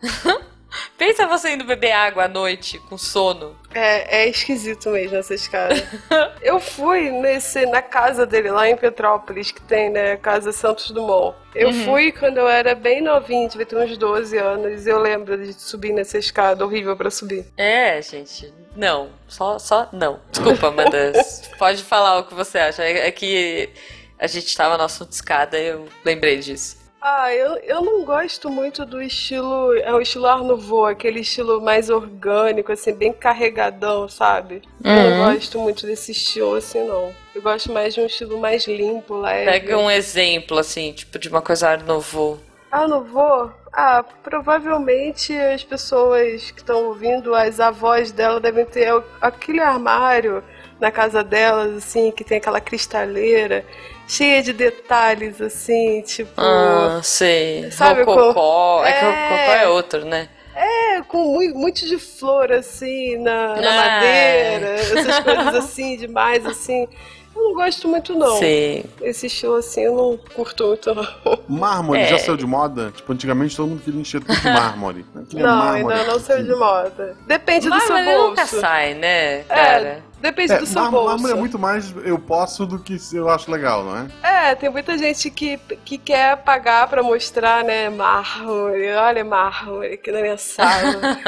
[0.98, 3.56] Pensa você indo beber água à noite com sono.
[3.74, 5.74] É, é esquisito mesmo essa escada.
[6.42, 11.36] eu fui nesse, na casa dele lá em Petrópolis, que tem, né, Casa Santos Dumont.
[11.54, 11.84] Eu Uhum.
[11.84, 15.52] fui quando eu era bem novinha, devia ter uns 12 anos, e eu lembro de
[15.52, 17.46] subir nessa escada horrível pra subir.
[17.56, 19.10] É, gente, não.
[19.28, 20.20] Só, só não.
[20.30, 21.12] Desculpa, Amanda.
[21.58, 22.82] Pode falar o que você acha.
[22.84, 23.70] É, é que
[24.18, 26.85] a gente tava no assunto escada e eu lembrei disso.
[27.08, 29.72] Ah, eu, eu não gosto muito do estilo.
[29.78, 34.60] É o estilo Art Nouveau, aquele estilo mais orgânico, assim, bem carregadão, sabe?
[34.82, 35.10] Eu Uhum.
[35.18, 37.14] não gosto muito desse estilo assim, não.
[37.32, 39.44] Eu gosto mais de um estilo mais limpo, leve.
[39.48, 42.40] Pega um exemplo, assim, tipo, de uma coisa Art Nouveau.
[42.72, 43.52] Ah, não vou?
[43.72, 50.42] Ah, provavelmente as pessoas que estão ouvindo, as avós dela devem ter aquele armário
[50.80, 53.64] na casa delas, assim, que tem aquela cristaleira
[54.08, 56.30] cheia de detalhes, assim, tipo.
[56.40, 57.70] Ah, sei.
[57.70, 58.84] Sabe, Rococó.
[58.84, 59.22] É que o É.
[59.28, 60.28] Rococó é outro, né?
[60.54, 63.90] É, com muito, muito de flor, assim, na, na Ah.
[63.90, 66.88] madeira, essas coisas assim, demais, assim.
[67.34, 68.38] Eu não gosto muito, não.
[68.38, 68.82] Sei.
[69.02, 71.06] Esse estilo assim, eu não curto muito, não.
[71.46, 72.06] Mármore É.
[72.06, 72.90] já saiu de moda?
[72.96, 75.04] Tipo, antigamente todo mundo queria encher tudo de mármore.
[75.34, 75.98] Não, mármore.
[75.98, 77.14] ainda não saiu de moda.
[77.26, 78.28] Depende do Mas seu ele bolso.
[78.30, 80.02] nunca sai, né, É, cara?
[80.20, 81.06] Depende É, do seu bolso.
[81.10, 84.50] mármore é muito mais eu posso do que eu acho legal, não é?
[84.50, 88.90] É, tem muita gente que, que quer pagar pra mostrar, né, mármore.
[88.92, 91.18] Olha, mármore aqui na minha sala.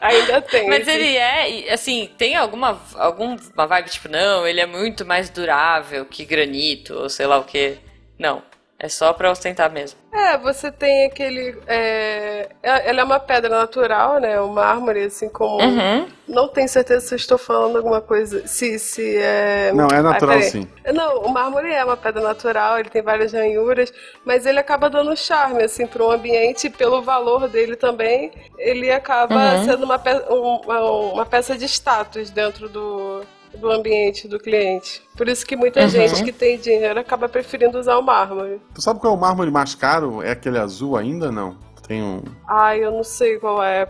[0.00, 0.68] Ainda tem.
[0.68, 5.30] Mas esse- ele é, assim, tem alguma, alguma vibe, tipo, não, ele é muito mais
[5.30, 7.78] durável que granito, ou sei lá o que.
[8.18, 8.42] Não,
[8.82, 9.98] é só pra ostentar mesmo.
[10.12, 11.56] É, você tem aquele.
[11.66, 12.48] É...
[12.62, 14.38] é- Ela é uma pedra natural, né?
[14.40, 15.62] O mármore, assim como.
[15.62, 16.06] Uhum.
[16.28, 18.46] Não tenho certeza se eu estou falando alguma coisa.
[18.46, 19.72] Se, se é.
[19.72, 20.42] Não, é natural peraí.
[20.50, 20.68] sim.
[20.92, 23.92] Não, o mármore é uma pedra natural, ele tem várias ranhuras,
[24.24, 28.90] mas ele acaba dando charme, assim, para o ambiente, e pelo valor dele também, ele
[28.90, 29.64] acaba Uhum.
[29.64, 30.80] sendo uma, pe- um- uma,
[31.12, 33.22] uma peça de status dentro do,
[33.56, 35.02] do ambiente do cliente.
[35.16, 35.88] Por isso que muita Uhum.
[35.88, 38.60] gente que tem dinheiro acaba preferindo usar o mármore.
[38.74, 40.22] Tu sabe qual é o mármore mais caro?
[40.22, 41.30] É aquele azul ainda?
[41.30, 41.56] Não.
[41.86, 42.22] Tem um.
[42.48, 43.86] Ai, eu não sei qual é.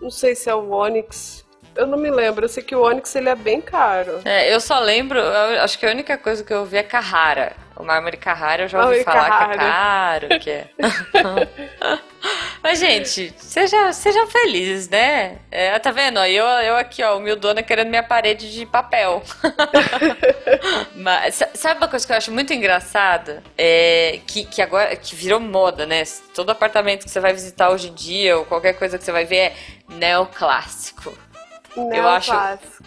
[0.00, 1.44] Não sei se é o Onyx.
[1.76, 2.44] Eu não me lembro.
[2.44, 4.20] Eu sei que o Onyx ele é bem caro.
[4.24, 7.52] É, eu só lembro, eu acho que a única coisa que eu ouvi é Carrara.
[7.76, 9.58] O mármore Carrara eu já ouvi falar que é Carrara.
[9.58, 10.66] caro, que é.
[12.62, 15.38] Mas, gente, sejam, sejam felizes, né?
[15.50, 16.18] É, tá vendo?
[16.20, 19.22] Eu, eu aqui, ó, humildona querendo minha parede de papel.
[20.94, 23.42] Mas sa- sabe uma coisa que eu acho muito engraçada?
[23.58, 26.02] É que, que agora que virou moda, né?
[26.34, 29.24] Todo apartamento que você vai visitar hoje em dia, ou qualquer coisa que você vai
[29.24, 29.52] ver é
[29.88, 31.12] neoclássico.
[31.76, 32.30] Eu acho,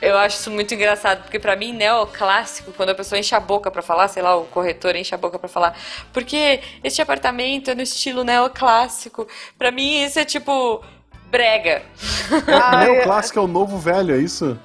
[0.01, 3.69] eu acho isso muito engraçado, porque pra mim, neoclássico, quando a pessoa enche a boca
[3.69, 5.77] pra falar, sei lá, o corretor enche a boca pra falar,
[6.13, 9.27] porque este apartamento é no estilo neoclássico.
[9.57, 10.81] Pra mim, isso é tipo
[11.29, 11.81] brega.
[12.47, 14.57] Ah, é- Neoclássico é o novo velho, é isso?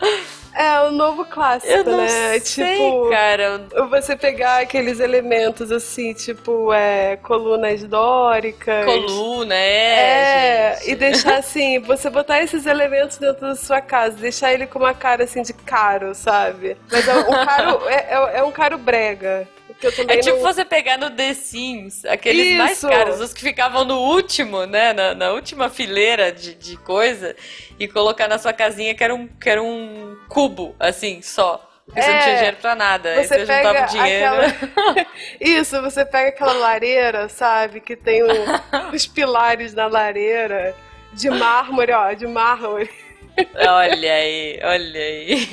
[0.55, 2.39] É o novo clássico, Eu né?
[2.39, 3.65] sei, tipo, cara.
[3.89, 8.85] você pegar aqueles elementos assim, tipo, é, colunas dóricas.
[8.85, 10.73] Coluna, é.
[10.73, 10.91] É, gente.
[10.91, 14.95] e deixar assim, você botar esses elementos dentro da sua casa, deixar ele com uma
[14.95, 16.77] cara assim de caro, sabe?
[16.91, 19.49] Mas é um caro, é, é- é um caro brega.
[20.09, 20.43] É tipo não...
[20.43, 22.89] você pegar no The Sims, aqueles mais Isso.
[22.89, 24.93] caros, os que ficavam no último, né?
[24.93, 27.35] Na, na última fileira de, de coisa,
[27.79, 31.69] e colocar na sua casinha que era um, que era um cubo, assim, só.
[31.85, 33.09] Porque você não É, tinha dinheiro pra nada.
[33.11, 34.35] Aí Você você juntava pega o dinheiro.
[34.37, 35.07] aquela.
[35.41, 37.81] Isso, você pega aquela lareira, sabe?
[37.81, 40.75] Que tem um- os pilares na lareira
[41.13, 42.89] de mármore, ó, de mármore.
[43.55, 45.49] Olha aí, olha aí.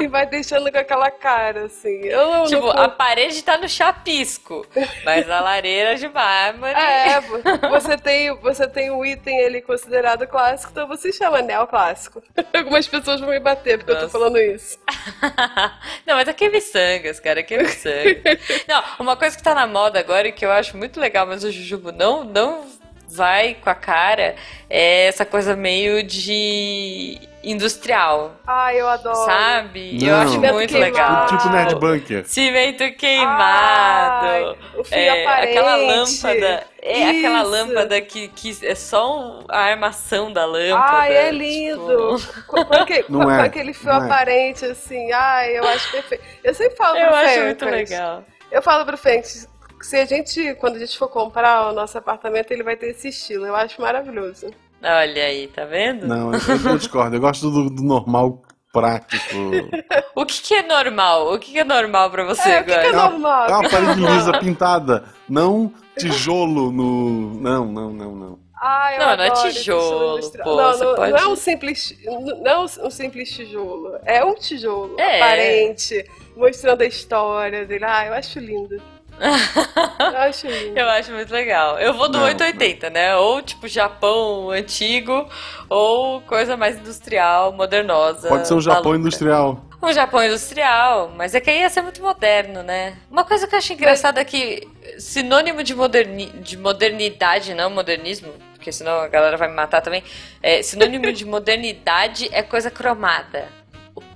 [0.00, 2.04] E vai deixando com aquela cara, assim.
[2.04, 2.70] Eu tipo, não...
[2.70, 4.66] a parede tá no chapisco,
[5.04, 6.72] mas a lareira de mármore.
[6.72, 7.20] É,
[7.68, 12.22] você tem, você tem um item ali considerado clássico, então você chama neoclássico.
[12.54, 14.06] Algumas pessoas vão me bater porque eu Nossa.
[14.06, 14.78] tô falando isso.
[16.06, 18.38] Não, mas aqui é miçangas, cara, aqui é miçangas.
[18.66, 21.44] Não, uma coisa que tá na moda agora e que eu acho muito legal, mas
[21.44, 22.77] o Jujubo não, não
[23.08, 24.36] vai com a cara,
[24.68, 29.16] é essa coisa meio de industrial, Ai, eu adoro.
[29.24, 30.04] sabe?
[30.04, 30.20] Eu Não.
[30.22, 30.92] acho Cimento muito queimado.
[30.92, 31.26] legal.
[31.26, 32.24] Tipo Nerd Bunker.
[32.26, 34.26] Cimento queimado.
[34.26, 35.50] Ai, o fio É, aparente.
[35.58, 36.66] aquela lâmpada.
[36.82, 37.50] É aquela Isso.
[37.50, 40.96] lâmpada que, que é só a armação da lâmpada.
[40.98, 42.16] Ai, é tipo, lindo.
[42.46, 44.04] Com, com aque- Não com- é, com aquele fio não é.
[44.04, 45.10] aparente, assim.
[45.12, 46.24] Ai, eu acho perfeito.
[46.44, 48.24] Eu sempre falo eu pro acho Fencas, muito legal.
[48.50, 49.48] Eu falo pro Fênix
[49.82, 53.08] se a gente, quando a gente for comprar o nosso apartamento, ele vai ter esse
[53.08, 53.46] estilo.
[53.46, 54.50] Eu acho maravilhoso.
[54.82, 56.06] Olha aí, tá vendo?
[56.06, 57.16] Não, eu, eu discordo.
[57.16, 59.24] Eu gosto do, do normal prático.
[60.14, 61.32] O que, que é normal?
[61.32, 63.10] O que, que é normal pra você É, o que, que é agora?
[63.10, 63.46] normal?
[63.48, 67.34] É uma parede lisa pintada, não tijolo no.
[67.40, 68.38] Não, não, não, não.
[68.60, 71.96] Ah, eu Não, não é tijolo, pô, Não, você não, pode- não é um simples,
[72.04, 73.96] não é um, um simples tijolo.
[74.04, 75.22] É um tijolo É.
[75.22, 76.04] aparente,
[76.36, 77.84] mostrando a história dele.
[77.84, 78.82] Ah, eu acho lindo.
[79.20, 80.78] Eu acho lindo.
[80.78, 81.78] Eu acho muito legal.
[81.78, 83.16] Eu vou do Não, 880, né?
[83.16, 85.28] Ou tipo Japão antigo,
[85.68, 88.28] ou coisa mais industrial, modernosa.
[88.28, 89.00] Pode ser um Japão maluca.
[89.00, 89.64] industrial.
[89.82, 92.96] um Japão industrial, mas é que aí ia ser muito moderno, né?
[93.10, 94.66] Uma coisa que eu acho engraçada é que
[94.98, 99.02] sinônimo de, moderni de modernidade, não modernismo, porque senão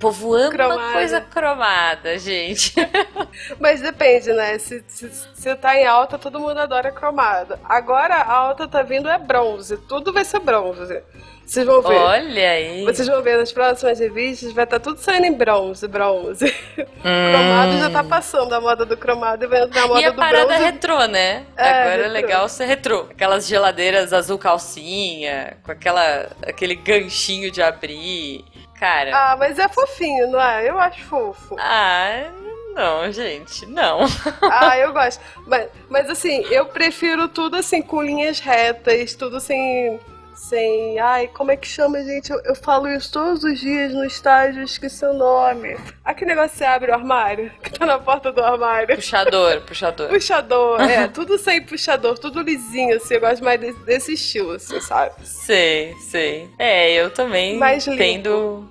[0.03, 0.93] povo ama cromada.
[0.93, 2.75] coisa cromada, gente.
[3.61, 4.59] Mas depende, né?
[4.59, 7.61] Se, se, se tá em alta, todo mundo adora cromada.
[7.65, 9.77] Agora a alta tá vindo é bronze.
[9.77, 11.03] Tudo vai ser bronze.
[11.45, 11.95] Vocês vão ver.
[11.95, 12.85] Olha aí.
[12.85, 16.47] Vocês vão ver nas próximas revistas, vai estar tá tudo saindo em bronze, bronze.
[16.79, 17.33] Hum.
[17.33, 20.33] cromado já tá passando a moda do cromado e vai entrar a moda do bronze.
[20.35, 21.45] E a parada retrô, né?
[21.57, 22.05] É, Agora é retrô.
[22.05, 23.07] é legal ser retrô.
[23.11, 28.45] Aquelas geladeiras azul calcinha, com aquela, aquele ganchinho de abrir.
[28.79, 29.11] Cara.
[29.15, 29.92] Ah, mas é fofinho,
[30.29, 30.69] não é?
[30.69, 31.57] Eu acho fofo.
[31.59, 32.31] Ah,
[32.75, 34.01] não, gente, não.
[34.43, 35.21] Ah, eu gosto.
[35.47, 39.99] Mas, mas assim, eu prefiro tudo assim, com linhas retas, tudo assim
[40.43, 40.99] sem.
[40.99, 42.31] Ai, como é que chama, gente?
[42.31, 45.77] Eu, eu falo isso todos os dias no estágio, esqueci o nome.
[46.05, 48.95] Aquele negócio que você abre o armário, que tá na porta do armário.
[48.95, 50.09] Puxador, puxador.
[50.09, 53.15] Puxador, é, tudo sem puxador, tudo lisinho, assim.
[53.15, 55.15] Eu gosto mais desse, desse estilo, assim, sabe?
[55.23, 56.49] Sei, sei.
[56.59, 58.69] É, eu também mais tendo.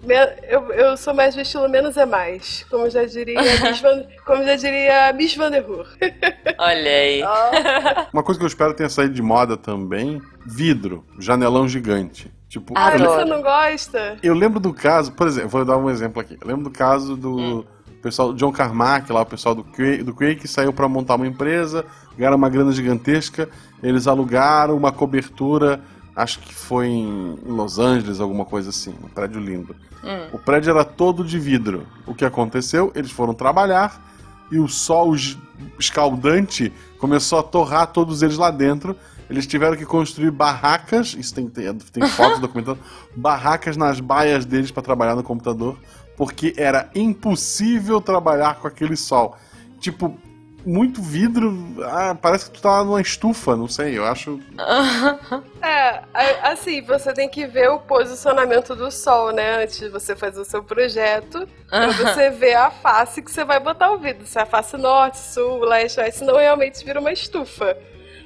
[0.47, 2.65] Eu, eu sou mais do estilo menos é mais.
[2.69, 5.51] Como já diria Miss Van, como já diria Miss Van.
[6.57, 7.23] Olha aí.
[7.23, 8.07] Oh.
[8.13, 12.31] Uma coisa que eu espero tenha saído de moda também vidro, janelão gigante.
[12.51, 14.17] Tipo, ah, você não gosta?
[14.21, 16.37] Eu lembro do caso, por exemplo, vou dar um exemplo aqui.
[16.41, 17.63] Eu lembro do caso do hum.
[18.01, 21.85] pessoal John Carmack, lá o pessoal do Quake, do Quake saiu para montar uma empresa,
[22.17, 23.47] ganharam uma grana gigantesca,
[23.81, 25.79] eles alugaram uma cobertura,
[26.13, 29.73] acho que foi em Los Angeles, alguma coisa assim, um prédio lindo.
[30.03, 30.27] Hum.
[30.33, 31.87] O prédio era todo de vidro.
[32.05, 32.91] O que aconteceu?
[32.93, 34.11] Eles foram trabalhar
[34.51, 35.15] e o sol
[35.79, 38.95] escaldante começou a torrar todos eles lá dentro
[39.31, 42.79] eles tiveram que construir barracas, isso tem, tem, tem fotos documentando,
[43.15, 45.77] barracas nas baias deles para trabalhar no computador,
[46.17, 49.37] porque era impossível trabalhar com aquele sol.
[49.79, 50.19] Tipo,
[50.65, 54.39] muito vidro, ah, parece que tu tá numa estufa, não sei, eu acho.
[55.63, 56.01] É,
[56.41, 59.63] assim, você tem que ver o posicionamento do sol, né?
[59.63, 63.59] Antes de você fazer o seu projeto, pra você ver a face que você vai
[63.59, 64.25] botar o vidro.
[64.25, 67.77] Se é a face norte, sul, leste, oeste, senão realmente vira uma estufa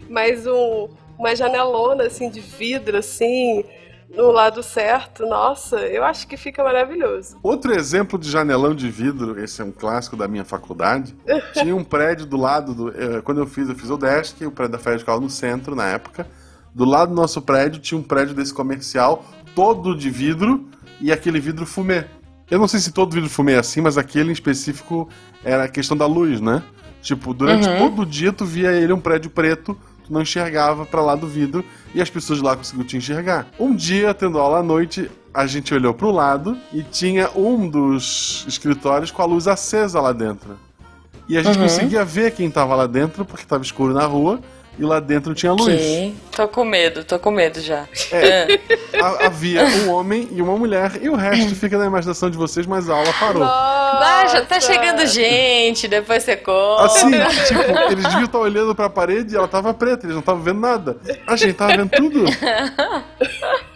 [0.09, 3.63] mas um, uma janelona assim de vidro assim
[4.13, 7.37] no lado certo, nossa, eu acho que fica maravilhoso.
[7.41, 11.15] Outro exemplo de janelão de vidro, esse é um clássico da minha faculdade.
[11.53, 12.89] tinha um prédio do lado do.
[12.89, 15.75] Eh, quando eu fiz, eu fiz o desk, o prédio da Fed ficava no centro
[15.75, 16.27] na época.
[16.73, 20.67] Do lado do nosso prédio tinha um prédio desse comercial, todo de vidro,
[21.01, 22.05] e aquele vidro fumê.
[22.49, 25.09] Eu não sei se todo vidro fumê é assim, mas aquele em específico
[25.43, 26.61] era a questão da luz, né?
[27.01, 27.77] Tipo, durante uhum.
[27.77, 31.27] todo o dia tu via ele um prédio preto tu não enxergava para lá do
[31.27, 33.47] vidro e as pessoas lá conseguiam te enxergar.
[33.59, 38.45] Um dia, tendo aula à noite, a gente olhou pro lado e tinha um dos
[38.47, 40.57] escritórios com a luz acesa lá dentro.
[41.27, 41.63] E a gente uhum.
[41.63, 44.39] conseguia ver quem tava lá dentro, porque tava escuro na rua,
[44.77, 45.73] e lá dentro tinha luz.
[45.73, 46.15] Okay.
[46.31, 47.85] Tô com medo, tô com medo já.
[48.11, 48.59] É,
[49.25, 52.89] havia um homem e uma mulher, e o resto fica na imaginação de vocês, mas
[52.89, 53.43] a aula parou.
[54.29, 56.83] Já tá chegando gente, depois você conta.
[56.83, 57.11] Assim,
[57.47, 57.61] tipo,
[57.91, 60.97] eles deviam estar olhando pra parede e ela tava preta, eles não estavam vendo nada.
[61.25, 62.25] A gente tava vendo tudo.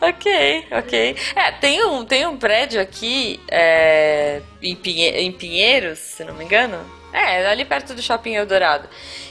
[0.00, 1.16] ok, ok.
[1.34, 6.44] É, tem um, tem um prédio aqui é, em, Pinhe em Pinheiros, se não me
[6.44, 6.78] engano.
[7.12, 8.88] É, ali perto do Shopping Eldorado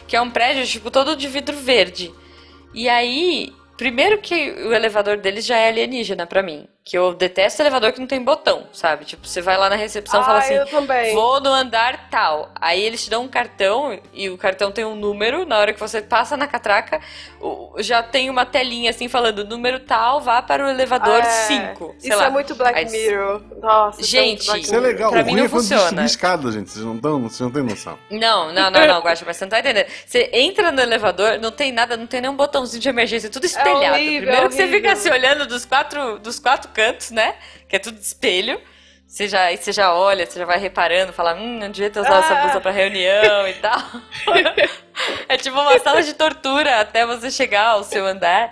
[0.07, 2.11] que é um prédio, tipo, todo de vidro verde.
[2.73, 6.67] E aí, primeiro que o elevador deles já é alienígena para mim.
[6.87, 9.03] Que eu detesto elevador que não tem botão, sabe?
[9.03, 10.55] Tipo, você vai lá na recepção e fala assim:
[11.13, 12.49] vou no andar tal.
[12.55, 15.45] Aí eles te dão um cartão e o cartão tem um número.
[15.45, 17.01] Na hora que você passa na catraca,
[17.79, 21.95] já tem uma telinha assim falando: número tal, vá para o elevador 5.
[22.01, 22.27] É, isso lá.
[22.27, 23.41] é muito Black Aí, Mirror.
[23.61, 25.11] Nossa, gente, isso é legal.
[25.11, 26.05] Pra o mim não é funciona.
[26.05, 26.71] escada, gente.
[26.71, 27.99] Vocês não, tão, vocês não têm noção.
[28.09, 29.87] Não, não, não, não, Guaxa, mas você não tá entendendo.
[30.05, 33.47] Você entra no elevador, não tem nada, não tem nenhum botãozinho de emergência, tudo é
[33.47, 33.83] espelhado.
[33.83, 37.35] É horrível, Primeiro é que você fica se olhando dos quatro, dos quatro cantos, né?
[37.67, 38.61] Que é tudo espelho.
[39.07, 42.17] Você já, você já olha, você já vai reparando, fala, hum, não devia ter usado
[42.17, 42.19] ah.
[42.19, 43.81] essa blusa pra reunião e tal.
[45.27, 48.51] é tipo uma sala de tortura até você chegar ao seu andar.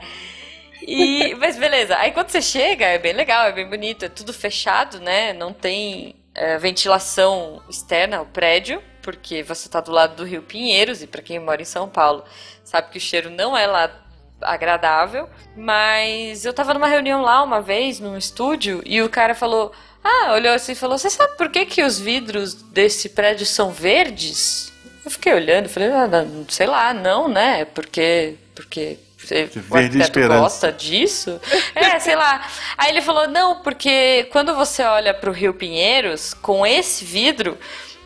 [0.81, 4.31] E, mas beleza, aí quando você chega, é bem legal, é bem bonito, é tudo
[4.31, 5.33] fechado, né?
[5.33, 11.01] Não tem é, ventilação externa, o prédio, porque você tá do lado do Rio Pinheiros,
[11.01, 12.23] e para quem mora em São Paulo,
[12.63, 14.04] sabe que o cheiro não é lá
[14.41, 19.71] agradável, mas eu tava numa reunião lá uma vez, num estúdio, e o cara falou:
[20.03, 23.71] Ah, olhou assim e falou: Você sabe por que, que os vidros desse prédio são
[23.71, 24.71] verdes?
[25.03, 26.09] Eu fiquei olhando, falei: ah,
[26.49, 27.65] Sei lá, não, né?
[27.65, 28.35] Porque.
[28.53, 30.39] Porque Você, o verde esperança.
[30.39, 31.39] gosta disso?
[31.75, 32.47] É, sei lá.
[32.77, 37.57] Aí ele falou, não, porque quando você olha pro Rio Pinheiros, com esse vidro,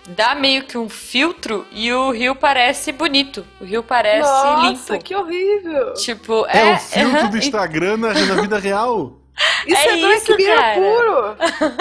[0.09, 3.45] dá meio que um filtro e o rio parece bonito.
[3.61, 5.03] O rio parece Nossa, limpo.
[5.03, 5.93] que horrível.
[5.93, 6.73] Tipo, É, é.
[6.73, 9.15] o filtro do Instagram na, na vida real.
[9.65, 10.73] Isso É é, isso, cara.
[10.75, 11.35] puro.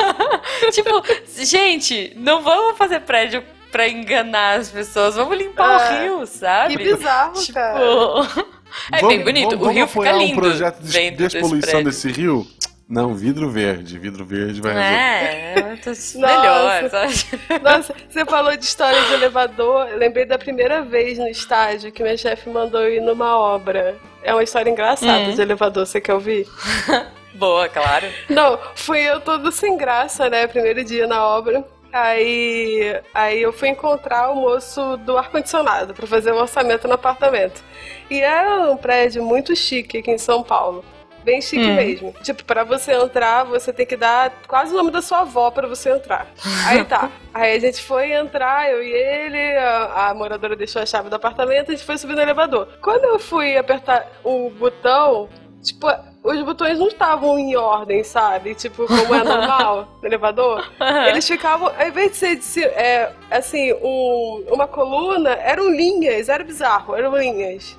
[0.73, 1.03] tipo,
[1.45, 5.17] gente, não vamos fazer prédio pra enganar as pessoas.
[5.17, 6.11] Vamos limpar É.
[6.11, 6.77] o rio, sabe?
[6.77, 7.81] Que bizarro, Tipo, cara.
[8.93, 9.51] é Vamos- bem bonito.
[9.59, 10.33] vamos- o rio vamos fica lindo.
[10.33, 11.85] um projeto de desse despoluição prédio.
[11.91, 12.47] desse rio?
[12.89, 13.99] Não, vidro verde.
[13.99, 14.95] Vidro verde vai resolver.
[14.97, 17.15] É, tô- melhor, sabe?
[17.63, 19.89] Nossa, você falou de história de elevador.
[19.89, 23.97] Eu lembrei da primeira vez no estágio que minha chefe mandou eu ir numa obra.
[24.23, 25.35] É uma história engraçada Hum.
[25.35, 26.47] de elevador, você quer ouvir?
[27.35, 28.07] Boa, claro.
[28.29, 30.47] Não, fui eu todo sem graça, né?
[30.47, 31.63] Primeiro dia na obra.
[31.93, 37.63] Aí, aí eu fui encontrar o moço do ar-condicionado pra fazer o orçamento no apartamento.
[38.11, 40.85] E é um prédio muito chique aqui em São Paulo.
[41.29, 41.75] Bem chique Hum.
[41.75, 42.15] mesmo.
[42.23, 45.67] Tipo, pra você entrar, você tem que dar quase o nome da sua avó pra
[45.69, 46.27] você entrar.
[46.67, 47.11] Aí tá.
[47.35, 51.17] Aí a gente foi entrar, eu e ele, a, a moradora deixou a chave do
[51.17, 52.67] apartamento, a gente foi subir no elevador.
[52.81, 55.29] Quando eu fui apertar o botão,
[55.63, 55.87] tipo,
[56.25, 58.55] os botões não estavam em ordem, sabe?
[58.55, 60.67] Tipo, como é normal no elevador.
[61.09, 66.43] Eles ficavam, ao invés de ser de é, assim, um- uma coluna, eram linhas, era
[66.43, 67.77] bizarro, eram linhas.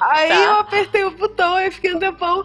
[0.00, 0.34] Aí Tá.
[0.34, 2.44] eu apertei o botão e fiquei um tempão.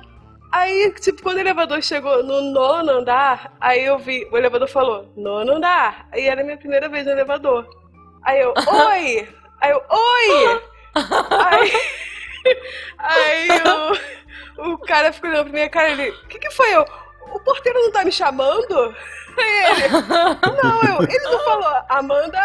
[0.52, 5.12] Aí, tipo, quando o elevador chegou no nono andar, aí eu vi, o elevador falou,
[5.18, 6.08] nono andar.
[6.12, 7.68] Aí era a minha primeira vez no elevador.
[8.24, 9.28] Aí eu, oi!
[9.62, 10.62] Aí eu, oi!
[11.48, 11.72] Aí,
[13.00, 13.48] aí
[14.60, 16.72] o, o cara ficou olhando pra minha cara e ele, o que que foi?
[16.76, 16.86] Eu,
[17.34, 18.96] o porteiro não tá me chamando?
[19.36, 19.90] Aí ele,
[20.62, 22.40] não, eu, ele não falou, Amanda...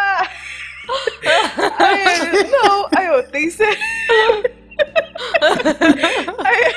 [1.78, 3.78] Aí ele, não, aí eu, tem certeza.
[6.44, 6.74] Aí,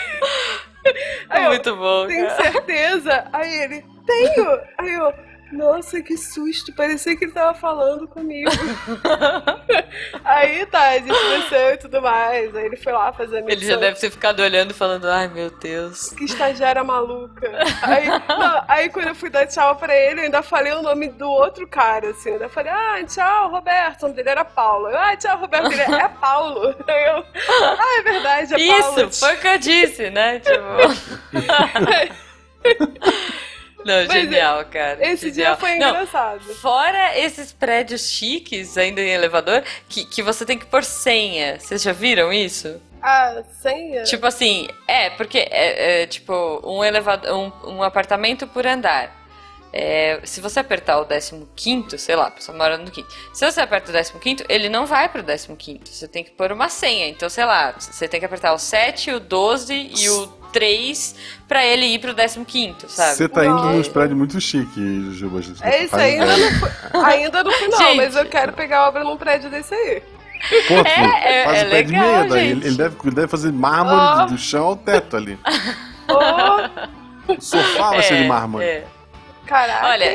[1.30, 3.28] aí eu, Muito bom, tem certeza?
[3.32, 4.60] Aí ele, tenho.
[4.78, 5.14] Aí eu,
[5.52, 8.50] nossa, que susto, parecia que ele tava falando comigo.
[10.42, 12.56] aí tá, a gente desceu e tudo mais.
[12.56, 13.80] Aí ele foi lá fazer a Ele já missão.
[13.80, 16.10] deve ter ficado olhando e falando, ai meu Deus.
[16.10, 17.50] Que estagiária maluca.
[17.82, 21.10] Aí, não, aí quando eu fui dar tchau pra ele, eu ainda falei o nome
[21.10, 22.30] do outro cara, assim.
[22.30, 24.04] Eu ainda falei, ah, tchau, Roberto.
[24.04, 24.90] O nome dele era Paulo.
[24.90, 25.72] Eu, ah, tchau, Roberto.
[25.72, 26.76] Ele é Paulo.
[26.88, 27.26] Aí eu,
[27.64, 29.08] ah, é verdade, é Paulo.
[29.08, 30.40] Isso, foi o que eu disse, né?
[30.40, 31.32] Tipo.
[33.86, 34.98] Não, Mas genial, cara.
[35.06, 35.58] Esse dia genial.
[35.58, 36.42] foi Não, engraçado.
[36.56, 41.60] Fora esses prédios chiques, ainda em elevador, que, que você tem que pôr senha.
[41.60, 42.82] Vocês já viram isso?
[43.02, 44.04] Ah, senha?
[44.04, 49.21] Tipo assim, é, porque é, é, tipo um elevador, um, um apartamento por andar.
[49.74, 51.06] É, se você apertar o
[51.56, 53.08] 15, sei lá, a pessoa mora no quinto.
[53.34, 55.24] Se você aperta o 15, ele não vai pro
[55.56, 55.80] 15.
[55.86, 57.08] Você tem que pôr uma senha.
[57.08, 61.16] Então, sei lá, você tem que apertar o 7, o 12 e o 3
[61.48, 62.14] pra ele ir pro
[62.44, 63.16] 15, sabe?
[63.16, 65.40] Você tá indo nos prédios muito chiques, Jujuba.
[65.40, 66.26] a É isso ainda
[66.94, 67.96] não ainda não fui não, Gente.
[67.98, 70.04] mas eu quero pegar obra num prédio desse aí.
[70.68, 72.52] Pô, É, é- faz é o pé de legal, daí gente.
[72.58, 74.26] ele, ele deve, ele deve fazer mármore Ah.
[74.26, 75.40] do chão ao teto ali.
[76.10, 78.66] Ô, O sofá vai ser de mármore.
[78.66, 78.84] é.
[79.52, 79.88] Caraca.
[79.88, 80.06] Olha,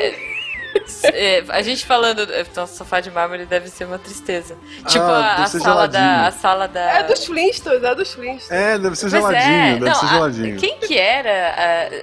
[1.13, 2.27] é, a gente falando.
[2.55, 4.55] Nosso sofá de mármore deve ser uma tristeza.
[4.87, 5.99] Tipo Ah, a, a deve ser sala da.
[5.99, 6.27] geladinho.
[6.27, 6.81] A sala da.
[6.99, 8.51] É dos Flintstones, é dos Flintstones.
[8.51, 9.71] É, deve ser geladinho, é.
[9.73, 10.57] deve Não, ser a- geladinho.
[10.59, 11.49] quem que era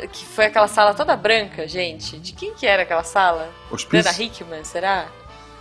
[0.03, 2.19] a- que foi aquela sala toda branca, gente?
[2.19, 3.39] De quem que era aquela sala?
[3.45, 4.23] Dana Hospício?
[4.23, 5.07] Hickman, será?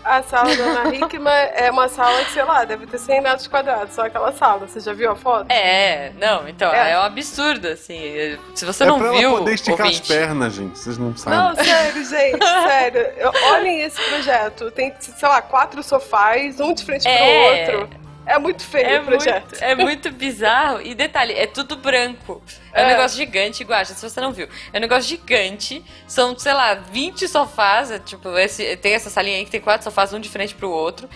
[0.04, 3.48] A sala da Ana Hickman é uma sala que, sei lá, deve ter 100 metros
[3.48, 4.68] quadrados, só aquela sala.
[4.68, 5.50] Você já viu a foto?
[5.52, 7.00] É, não, então, é, É.
[7.00, 8.38] um absurdo, assim.
[8.54, 9.30] Se você É não pra viu.
[9.30, 10.78] ela poder esticar ouvinte, as pernas, gente.
[10.78, 11.40] Vocês não sabem.
[11.40, 13.14] Não, sério, gente, sério.
[13.54, 14.70] Olhem esse projeto.
[14.72, 17.66] Tem, sei lá, quatro sofás, um de frente É.
[17.66, 18.03] pro outro.
[18.26, 19.50] É muito feio É o projeto.
[19.50, 20.82] muito, é muito bizarro.
[20.82, 22.42] E detalhe, é tudo branco.
[22.72, 22.88] É, um É.
[22.96, 24.48] negócio gigante, Guaxa, se você não viu.
[24.72, 25.84] É um negócio gigante.
[26.08, 27.92] São, sei lá, 20 sofás.
[27.92, 30.70] é, tipo, esse, tem essa salinha aí que tem quatro sofás, um de frente pro
[30.70, 31.10] outro.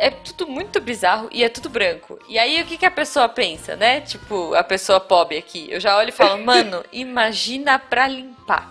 [0.00, 2.20] É tudo muito bizarro e é tudo branco.
[2.28, 4.00] E aí, o que, que a pessoa pensa, né?
[4.00, 5.66] Tipo, a pessoa pobre aqui.
[5.68, 8.70] Eu já olho e falo, mano, imagina pra limpar.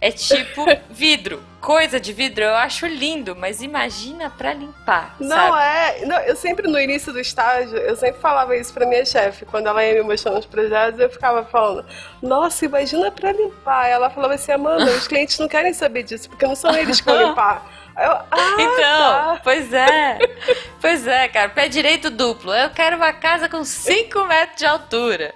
[0.00, 1.40] É tipo vidro.
[1.60, 5.16] Coisa de vidro eu acho lindo, mas imagina pra limpar.
[5.18, 5.58] Não sabe?
[6.02, 6.06] é.
[6.06, 9.44] Não, eu sempre no início do estágio, eu sempre falava isso pra minha chefe.
[9.44, 11.84] Quando ela ia me mostrando os projetos, eu ficava falando:
[12.22, 13.88] Nossa, imagina pra limpar.
[13.88, 17.06] Ela falava assim: Amanda, os clientes não querem saber disso, porque não são eles que
[17.10, 17.66] vão limpar.
[17.98, 18.26] Eu, ah,
[18.60, 19.40] Então, tá.
[19.42, 20.18] pois é.
[20.80, 21.48] Pois é, cara.
[21.48, 22.54] Pé direito duplo.
[22.54, 25.34] Eu quero uma casa com 5 metros de altura.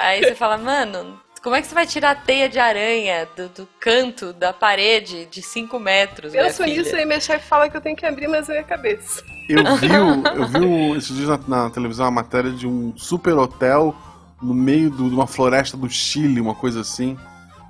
[0.00, 3.48] Aí você fala, mano, Como é que você vai tirar a teia de aranha do,
[3.48, 6.32] do canto da parede de 5 metros?
[6.32, 7.02] Penso nisso filha?
[7.02, 9.22] e minha chefe fala que eu tenho que abrir mais a minha cabeça.
[9.48, 13.94] Eu vi, eu vi esses dias na, na televisão uma matéria de um super hotel
[14.42, 17.16] no meio do- de uma floresta do Chile, uma coisa assim.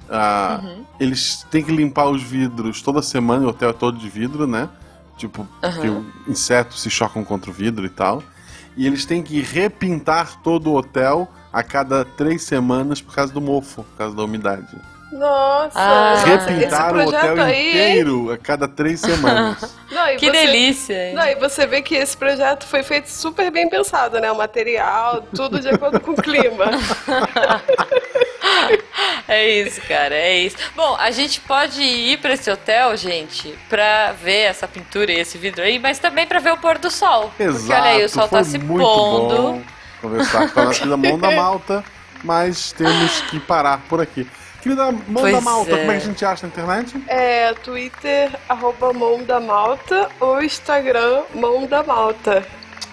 [0.08, 0.84] Ah, Uhum.
[0.98, 4.70] Eles têm que limpar os vidros toda semana, o hotel é todo de vidro, né?
[5.18, 6.06] Tipo, porque Aham.
[6.26, 8.22] insetos se chocam contra o vidro e tal.
[8.74, 13.40] E eles têm que repintar todo o hotel a cada três semanas por causa do
[13.40, 14.66] mofo, por causa da umidade.
[15.12, 19.74] Nossa, Ah, esse Repintar o projeto hotel aí, inteiro a cada três semanas.
[19.90, 21.08] Não, e Que você- delícia!
[21.08, 21.14] hein?
[21.14, 24.30] Não, e você vê que esse projeto foi feito super bem pensado, né?
[24.30, 26.66] O material, tudo de acordo com o clima.
[29.28, 30.56] É isso, cara, é isso.
[30.76, 35.36] Bom, a gente pode ir pra esse hotel, gente, pra ver essa pintura e esse
[35.36, 37.32] vidro aí, mas também pra ver o pôr do sol.
[37.38, 38.78] Exato, Porque olha aí, o sol foi tá se pondo.
[38.78, 39.62] bom
[40.10, 41.84] conversar com a nossa querida Mão da Malta,
[42.22, 44.26] mas temos que parar por aqui.
[44.62, 45.78] Querida Mão Pois da Malta, é.
[45.78, 47.04] como é que a gente acha na internet?
[47.06, 52.44] É, Twitter, arroba Mão da Malta, ou Instagram, Mão da Malta.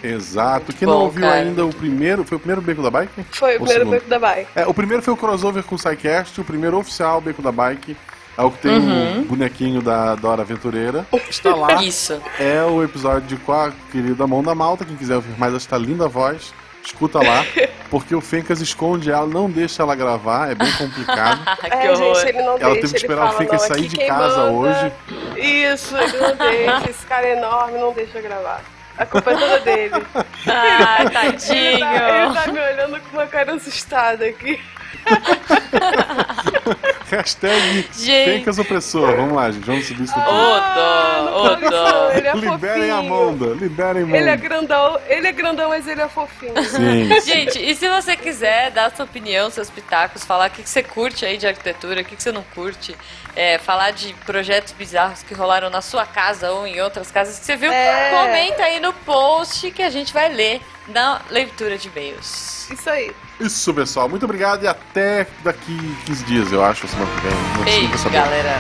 [0.04, 0.74] Exato.
[0.74, 1.36] Quem Bom, não ouviu cara.
[1.36, 3.24] ainda o primeiro, foi o primeiro Beco da Bike?
[3.32, 3.92] Foi o primeiro segundo?
[3.92, 4.50] beco da bike.
[4.54, 7.96] É, o primeiro foi o crossover com o SciCast, o primeiro oficial Beco da Bike.
[8.38, 9.22] É o que tem Uhum.
[9.22, 11.06] o bonequinho da Dora Aventureira.
[11.30, 11.82] Está lá.
[11.86, 12.22] Isso.
[12.40, 14.84] É o episódio com a querida Mão da Malta.
[14.84, 16.54] Quem quiser ouvir mais esta linda voz,
[16.86, 17.46] escuta lá.
[17.90, 21.44] Porque o Fencas esconde ela, não deixa ela gravar, é bem complicado.
[21.62, 22.16] que É, horror.
[22.16, 24.38] gente, ele não Ela deixa, teve que ele esperar o Fencas não, sair de casa
[24.38, 24.92] manda- hoje.
[25.38, 28.62] Isso, ele não deixa, esse cara é enorme não deixa gravar.
[28.98, 30.06] A culpa é toda dele.
[30.46, 31.80] Ai, Ele tadinho.
[31.80, 34.62] tá, ele tá me olhando com uma cara assustada aqui.
[37.10, 38.26] Hashtag Gente.
[38.38, 39.16] Fencas opressor.
[39.16, 39.66] Vamos lá, gente.
[39.66, 40.32] Vamos subir isso Ô, tudo.
[40.32, 42.12] dó, ô, dó.
[42.12, 43.02] ele é Liberem a.
[43.04, 43.46] Monda.
[43.54, 44.36] Liberem a Ele é Monda.
[44.38, 46.54] grandão, ele é grandão, mas ele é fofinho.
[46.64, 47.22] Sim.
[47.22, 50.82] Gente, e se você quiser dar sua opinião, seus pitacos, falar o que, que você
[50.82, 52.96] curte aí de arquitetura, o que, que você não curte,
[53.36, 57.46] é, falar de projetos bizarros que rolaram na sua casa ou em outras casas que
[57.46, 58.10] você viu, É.
[58.12, 62.70] comenta aí no post que a gente vai ler na leitura de e-mails.
[62.72, 63.12] Isso aí.
[63.40, 64.08] Isso, pessoal.
[64.08, 67.28] Muito obrigado e até daqui 15 dias, eu acho, semana que
[67.64, 67.88] vem.
[67.88, 68.60] Beijo, galera.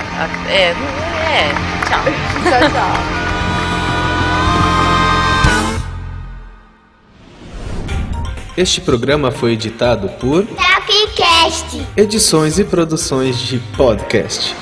[0.50, 1.54] É, é,
[1.88, 2.04] tchau.
[2.44, 3.24] Tchau, tchau.
[8.56, 11.88] Este programa foi editado por Tapcast.
[11.98, 14.56] Edições e Produções de Podcast.